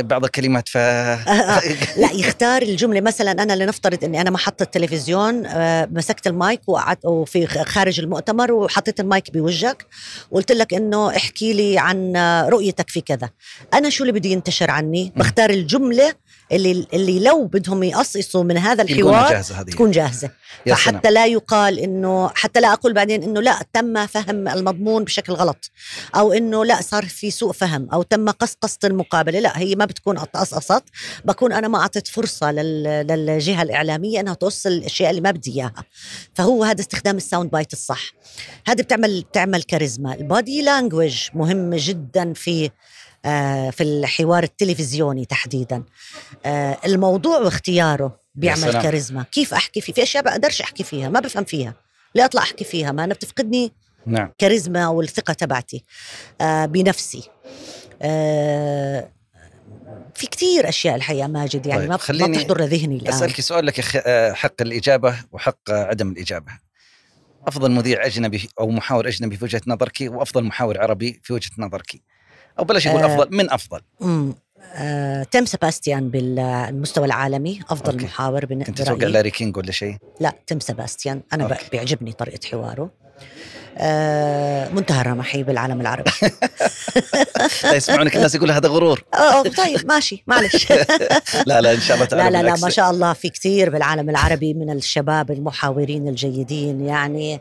بعض 0.01 0.25
الكلمات 0.25 0.69
ف 0.69 0.77
آه، 0.77 1.61
لا 2.03 2.13
يختار 2.13 2.63
الجملة. 2.63 3.01
مثلا 3.01 3.31
أنا 3.43 3.53
لنفترض 3.53 4.05
إني 4.05 4.21
أنا 4.21 4.31
محطه 4.31 4.65
تلفزيون 4.65 5.47
آه، 5.47 5.89
مسكت 5.93 6.27
المايك 6.27 6.61
وقعدت 6.67 7.07
وفي 7.07 7.47
خارج 7.47 8.01
المؤتمر 8.01 8.53
وحطيت 8.53 9.01
المايك 9.01 9.31
بوجهك 9.31 9.87
وقلت 10.31 10.53
لك 10.53 10.75
إنه 10.75 11.17
احكي 11.17 11.53
لي 11.53 11.79
عن 11.79 12.17
آه، 12.17 12.49
رؤيتك 12.49 12.91
في 12.91 13.01
كذا. 13.01 13.31
أنا 13.75 13.91
شو 13.91 14.05
اللي 14.05 14.21
بده 14.21 14.31
ينتشر 14.31 14.71
عني؟ 14.71 15.13
بختار 15.17 15.51
الجملة 15.51 16.13
اللي 16.53 16.87
اللي 16.95 17.21
لو 17.21 17.45
بدهم 17.47 17.83
يقصقصوا 17.83 18.43
من 18.45 18.59
هذا 18.59 18.83
الحوار 18.83 19.31
جاهزة 19.31 19.61
هذه. 19.61 19.71
تكون 19.71 19.91
جاهزة. 19.91 20.31
فحتى 20.67 21.11
لا 21.11 21.27
يقال 21.27 21.79
إنه 21.79 22.29
حتى 22.35 22.61
لا 22.61 22.73
أقول 22.73 22.93
بعدين 22.93 23.23
إنه 23.23 23.41
لا 23.41 23.59
تم 23.73 24.07
فهم 24.07 24.49
المضمون 24.49 25.05
بشكل 25.05 25.33
غلط 25.33 25.71
أو 26.17 26.33
إنه 26.33 26.65
لا 26.65 26.83
صار 26.83 27.07
في 27.07 27.31
سوء 27.31 27.53
فهم 27.53 27.89
أو 27.93 28.03
تم 28.03 28.31
قصقصة 28.31 28.79
المقابلة. 28.85 29.41
لا 29.41 29.59
هي 29.59 29.75
ما 29.75 29.85
بتكون 29.85 30.19
قصقصت 30.19 30.83
بكون 31.25 31.53
أنا 31.53 31.69
ما 31.69 31.79
أعطيت 31.79 32.09
فرصة 32.09 32.53
لل- 32.53 33.07
للجهة 33.07 33.63
الإعلامية 33.63 34.21
إنها 34.21 34.35
توصل 34.35 34.69
الأشياء 34.69 35.11
اللي 35.11 35.21
ما 35.21 35.31
بدي 35.31 35.53
إياها. 35.53 35.85
فهو 36.35 36.65
هذا 36.65 36.81
استخدام 36.81 37.17
ال 37.17 37.23
sound 37.23 37.51
bite 37.51 37.73
الصح. 37.73 38.13
هذه 38.67 38.83
بتعمل 38.83 39.21
بتعمل 39.21 39.63
كاريزما. 39.63 40.15
ال 40.15 40.24
body 40.24 40.63
language 40.63 41.29
مهم 41.35 41.75
جدا 41.75 42.33
في 42.33 42.71
في 43.71 43.81
الحوار 43.81 44.43
التلفزيوني 44.43 45.25
تحديدا. 45.25 45.83
آه، 46.47 46.79
الموضوع 46.87 47.39
واختياره 47.39 48.21
بيعمل. 48.35 48.73
كاريزما. 48.73 49.23
كيف 49.33 49.55
أحكي 49.55 49.81
فيه؟ 49.81 49.93
في 49.93 50.03
أشياء 50.03 50.25
بقدرش 50.25 50.61
أحكي 50.61 50.85
فيها 50.85 51.09
ما 51.09 51.21
بفهم 51.21 51.45
فيها. 51.45 51.75
لا 52.15 52.25
أطلع 52.25 52.43
أحكي 52.43 52.65
فيها 52.65 52.93
ما 52.93 53.05
أنا 53.05 53.15
بتفقدني 53.15 53.73
نعم. 54.07 54.33
كاريزما 54.39 54.89
والثقة 54.89 55.33
تبعتي 55.33 55.85
آه 56.41 56.67
بنفسي. 56.67 57.31
آه 58.03 59.11
في 60.15 60.27
كتير 60.27 60.69
أشياء 60.69 60.95
الحقيقة 60.95 61.29
ماجد 61.29 61.67
يعني 61.67 61.81
طيب، 61.81 61.91
ما 61.91 61.97
خليني 61.97 62.29
ما 62.29 62.39
بتحضر 62.39 62.61
لذهني 62.61 62.97
الآن. 62.97 63.15
أسألك 63.15 63.41
سؤال 63.41 63.67
لك 63.67 63.97
آه، 63.97 64.33
حق 64.33 64.63
الإجابة 64.63 65.17
وحق 65.33 65.71
آه، 65.71 65.85
عدم 65.85 66.11
الإجابة. 66.11 66.53
أفضل 67.47 67.71
مذيع 67.71 68.07
أجنبي 68.07 68.49
أو 68.61 68.71
محاور 68.71 69.09
أجنبي 69.09 69.37
في 69.37 69.45
وجهة 69.45 69.63
نظرك 69.67 69.97
وأفضل 70.01 70.45
محاور 70.45 70.81
عربي 70.81 71.21
في 71.23 71.33
وجهة 71.33 71.51
نظرك. 71.59 72.03
أو 72.61 72.65
بلاش 72.65 72.87
أقول 72.87 73.03
آه، 73.03 73.07
أفضل 73.07 73.37
من 73.37 73.51
أفضل 73.51 73.81
امم 74.03 74.35
آه، 74.75 75.23
تيم 75.23 75.45
سباستيان 75.45 76.11
بالمستوى 76.11 77.05
العالمي 77.05 77.61
أفضل 77.71 77.93
okay. 77.93 78.05
محاور 78.05 78.45
كنت 78.45 78.83
برأيي. 78.83 79.13
لاري 79.13 79.31
كينج 79.31 79.57
ولا 79.57 79.73
شيء 79.73 79.97
لا 80.21 80.35
تيم 80.47 80.61
سباستيان 80.61 81.23
أنا 81.33 81.45
okay. 81.45 81.65
بيعجبني 81.73 82.13
طريقة 82.13 82.49
حواره 82.49 82.91
منتهى 84.75 85.01
الرمحي 85.01 85.43
بالعالم 85.43 85.81
العربي. 85.81 86.11
لا 87.65 87.75
يسمعونك 87.75 88.17
الناس 88.17 88.35
يقول 88.35 88.51
هذا 88.51 88.69
غرور. 88.69 89.05
آه 89.15 89.17
آه، 89.17 89.43
طيب 89.43 89.87
ماشي 89.87 90.25
معلش. 90.27 90.73
لا 91.47 91.61
لا 91.61 91.73
إن 91.73 91.81
شاء 91.81 91.97
الله 91.97 92.07
تعالى 92.07 92.31
لا 92.31 92.43
لا 92.43 92.49
لا. 92.49 92.61
ما 92.63 92.71
شاء 92.71 92.91
الله 92.91 93.13
في 93.13 93.29
كثير 93.29 93.71
بالعالم 93.71 94.11
العربي 94.11 94.55
من 94.55 94.71
الشباب 94.71 95.31
المحاورين 95.31 96.09
الجيدين 96.09 96.81
يعني 96.81 97.41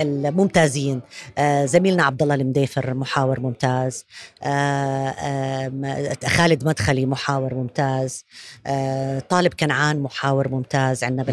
الممتازين. 0.00 1.00
آه، 1.38 1.64
زميلنا 1.64 2.04
عبد 2.04 2.22
الله 2.22 2.34
المديفر 2.34 2.94
محاور 2.94 3.40
ممتاز. 3.40 4.04
آه، 4.42 5.72
خالد 6.26 6.66
مدخلي 6.66 7.06
محاور 7.06 7.54
ممتاز. 7.54 8.24
آه، 8.66 9.18
طالب 9.18 9.54
كنعان 9.54 10.00
محاور 10.00 10.48
ممتاز 10.48 11.04
عندنا 11.04 11.22
شاء 11.22 11.32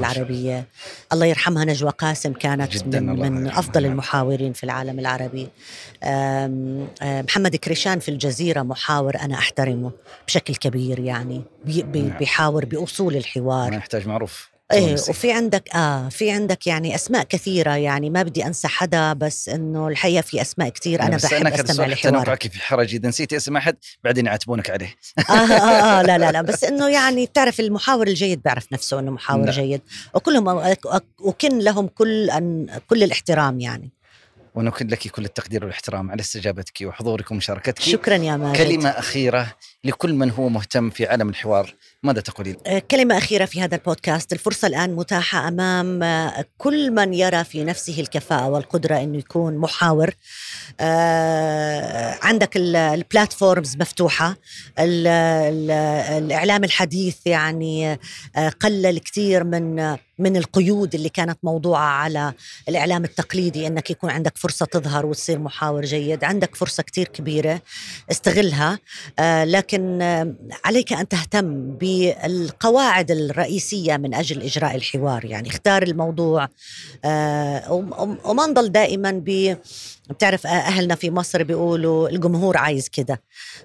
الله. 1.14 1.26
يرحمها 1.26 1.66
نجوى 1.66 1.92
قاسم 1.92 2.34
كانت 2.34 2.72
جداً 2.72 3.00
من, 3.00 3.39
من. 3.40 3.48
أفضل 3.48 3.86
المحاورين 3.86 4.54
في 4.54 4.64
العالم 4.64 5.00
العربي 5.00 5.50
محمد 7.02 7.56
كريشان 7.56 8.00
في 8.00 8.10
الجزيرة 8.10 8.62
محاور 8.62 9.20
أنا 9.20 9.36
أحترمه 9.36 9.92
بشكل 10.28 10.56
كبير 10.56 11.00
يعني 11.00 11.42
نعم. 11.66 12.18
بيحاور 12.20 12.66
بأصول 12.66 13.16
الحوار 13.16 13.72
ما 13.72 13.78
يحتاج 13.78 14.08
معروف 14.08 14.49
إيه. 14.74 14.94
وفي 14.94 15.32
عندك 15.32 15.76
آه 15.76 16.10
في 16.10 16.32
عندك 16.32 16.68
يعني 16.68 16.96
أسماء 16.96 17.24
كثيرة 17.24 17.76
يعني 17.76 18.10
ما 18.10 18.24
بدي 18.24 18.46
أنسى 18.46 18.68
حدا 18.68 19.14
بس 19.14 19.50
إنه 19.50 19.88
الحقيقة 19.88 20.22
في 20.22 20.42
أسماء 20.42 20.70
كثير 20.70 21.02
أنا 21.02 21.16
بس 21.16 21.26
بحب 21.26 21.48
أستمع 21.48 21.96
نوقعك 22.06 22.52
في 22.52 22.62
حرج 22.62 22.96
اذا 22.96 23.10
نسيت 23.10 23.34
اسم 23.34 23.58
أحد 23.58 23.76
بعدين 24.04 24.26
يعاتبونك 24.26 24.70
عليه 24.70 24.96
آه, 25.30 25.34
آه, 25.34 26.00
آه 26.00 26.02
لا 26.02 26.18
لا 26.18 26.32
لا 26.32 26.42
بس 26.42 26.64
إنه 26.64 26.90
يعني 27.00 27.26
بتعرف 27.26 27.60
المحاور 27.60 28.08
الجيد 28.08 28.42
بيعرف 28.42 28.74
نفسه 28.74 29.00
إنه 29.00 29.12
محاور 29.12 29.46
نعم. 29.46 29.50
جيد 29.50 29.82
وكلهم 30.14 30.76
وكن 31.20 31.60
لهم 31.60 31.88
كل 31.88 32.30
أن 32.30 32.80
كل 32.88 33.04
الاحترام 33.04 33.60
يعني 33.60 33.90
ونكن 34.56 34.88
لك 34.88 35.08
كل 35.08 35.26
التقدير 35.26 35.64
والاحترام 35.64 36.12
على 36.12 36.20
استجابتك 36.20 36.82
وحضورك 36.82 37.32
ومشاركتك. 37.32 37.82
شكرا 37.82 38.16
يا 38.16 38.38
ماجد. 38.38 38.58
كلمة 38.58 38.90
أخيرة 38.90 39.54
لكل 39.84 40.14
من 40.14 40.32
هو 40.32 40.50
مهتم 40.50 40.90
في 40.90 41.06
عالم 41.06 41.30
الحوار 41.30 41.76
ماذا 42.04 42.22
تقولين؟ 42.22 42.56
آه، 42.68 42.80
كلمة 42.80 43.18
أخيرة 43.18 43.46
في 43.46 43.62
هذا 43.62 43.76
البودكاست. 43.76 44.34
الفرصة 44.34 44.68
الآن 44.68 44.96
متاحة 44.96 45.48
أمام 45.48 46.04
آه، 46.04 46.46
كل 46.58 46.92
من 46.92 47.14
يرى 47.14 47.44
في 47.44 47.64
نفسه 47.64 48.00
الكفاءة 48.00 48.48
والقدرة 48.48 48.96
أنه 48.96 49.18
يكون 49.18 49.58
محاور. 49.58 50.10
آه، 50.80 52.20
عندك 52.22 52.58
البلاتفورمز 52.58 53.78
مفتوحة. 53.78 54.36
الإعلام 56.20 56.64
الحديث 56.64 57.18
يعني 57.26 58.00
قلل 58.62 59.00
كثير 59.00 59.44
من 59.44 59.98
من 60.20 60.38
القيود 60.38 60.96
اللي 60.96 61.10
كانت 61.10 61.40
موضوعة 61.44 61.86
على 61.86 62.34
الإعلام 62.70 63.04
التقليدي 63.04 63.68
أنك 63.68 63.90
يكون 63.90 64.10
عندك 64.10 64.38
فرصة 64.38 64.66
تظهر 64.66 65.06
وتصير 65.06 65.40
محاور 65.40 65.86
جيد. 65.86 66.24
عندك 66.24 66.56
فرصة 66.56 66.84
كتير 66.84 67.08
كبيرة 67.08 67.62
استغلها. 68.12 68.80
لكن 69.44 70.02
عليك 70.66 70.94
أن 70.94 71.08
تهتم 71.08 71.72
بالقواعد 71.72 73.12
الرئيسية 73.12 73.98
من 73.98 74.14
أجل 74.14 74.42
إجراء 74.42 74.76
الحوار. 74.76 75.26
يعني 75.26 75.50
اختار 75.50 75.84
الموضوع 75.84 76.48
آه، 77.06 77.72
وما 78.26 78.46
نضل 78.48 78.70
دائما 78.72 79.12
ب 79.12 79.58
بتعرف 80.10 80.48
أهلنا 80.48 80.96
في 80.96 81.12
مصر 81.12 81.44
بيقولوا 81.44 82.10
الجمهور 82.10 82.58
عايز 82.58 82.90
كده. 82.90 83.22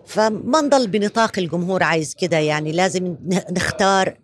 فما 0.06 0.60
نضل 0.60 0.86
بنطاق 0.86 1.38
الجمهور 1.38 1.82
عايز 1.82 2.14
كده. 2.14 2.36
يعني 2.38 2.72
لازم 2.72 3.16
نختار 3.50 4.08
آه، 4.08 4.23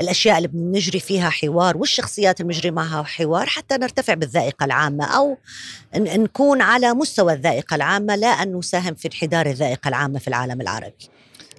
الأشياء 0.00 0.36
اللي 0.36 0.48
بنجري 0.48 1.00
فيها 1.00 1.30
حوار 1.30 1.76
والشخصيات 1.76 2.40
المجري 2.40 2.70
معها 2.70 3.02
حوار 3.02 3.46
حتى 3.46 3.74
نرتفع 3.74 4.14
بالذائقة 4.14 4.64
العامة 4.64 5.04
أو 5.04 5.38
نكون 5.96 6.62
على 6.62 6.94
مستوى 6.94 7.32
الذائقة 7.32 7.74
العامة 7.74 8.16
لا 8.16 8.26
أن 8.28 8.56
نساهم 8.56 8.94
في 8.94 9.08
انحدار 9.08 9.46
الذائقة 9.46 9.88
العامة 9.88 10.18
في 10.18 10.28
العالم 10.28 10.60
العربي. 10.60 11.10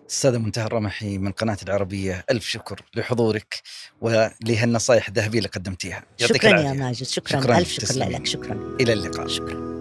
أستاذة 0.10 0.38
منتهى 0.38 0.65
الرمحي 0.65 1.18
من 1.18 1.32
قناة 1.32 1.58
العربية 1.63 2.26
ألف 2.32 2.48
شكر 2.48 2.82
لحضورك 2.96 3.62
ولهالنصائح 4.02 5.08
الذهبية 5.08 5.38
اللي 5.38 5.50
قدمتيها. 5.50 6.04
شكرا. 6.18 6.62
يا 6.62 6.74
ماجد 6.74 7.04
شكرا, 7.04 7.41
شكرا. 7.41 7.58
ألف 7.58 7.70
شكرا 7.70 8.10
لك. 8.10 8.26
شكرا. 8.26 8.78
إلى 8.82 8.94
اللقاء. 8.94 9.28
شكرا. 9.28 9.75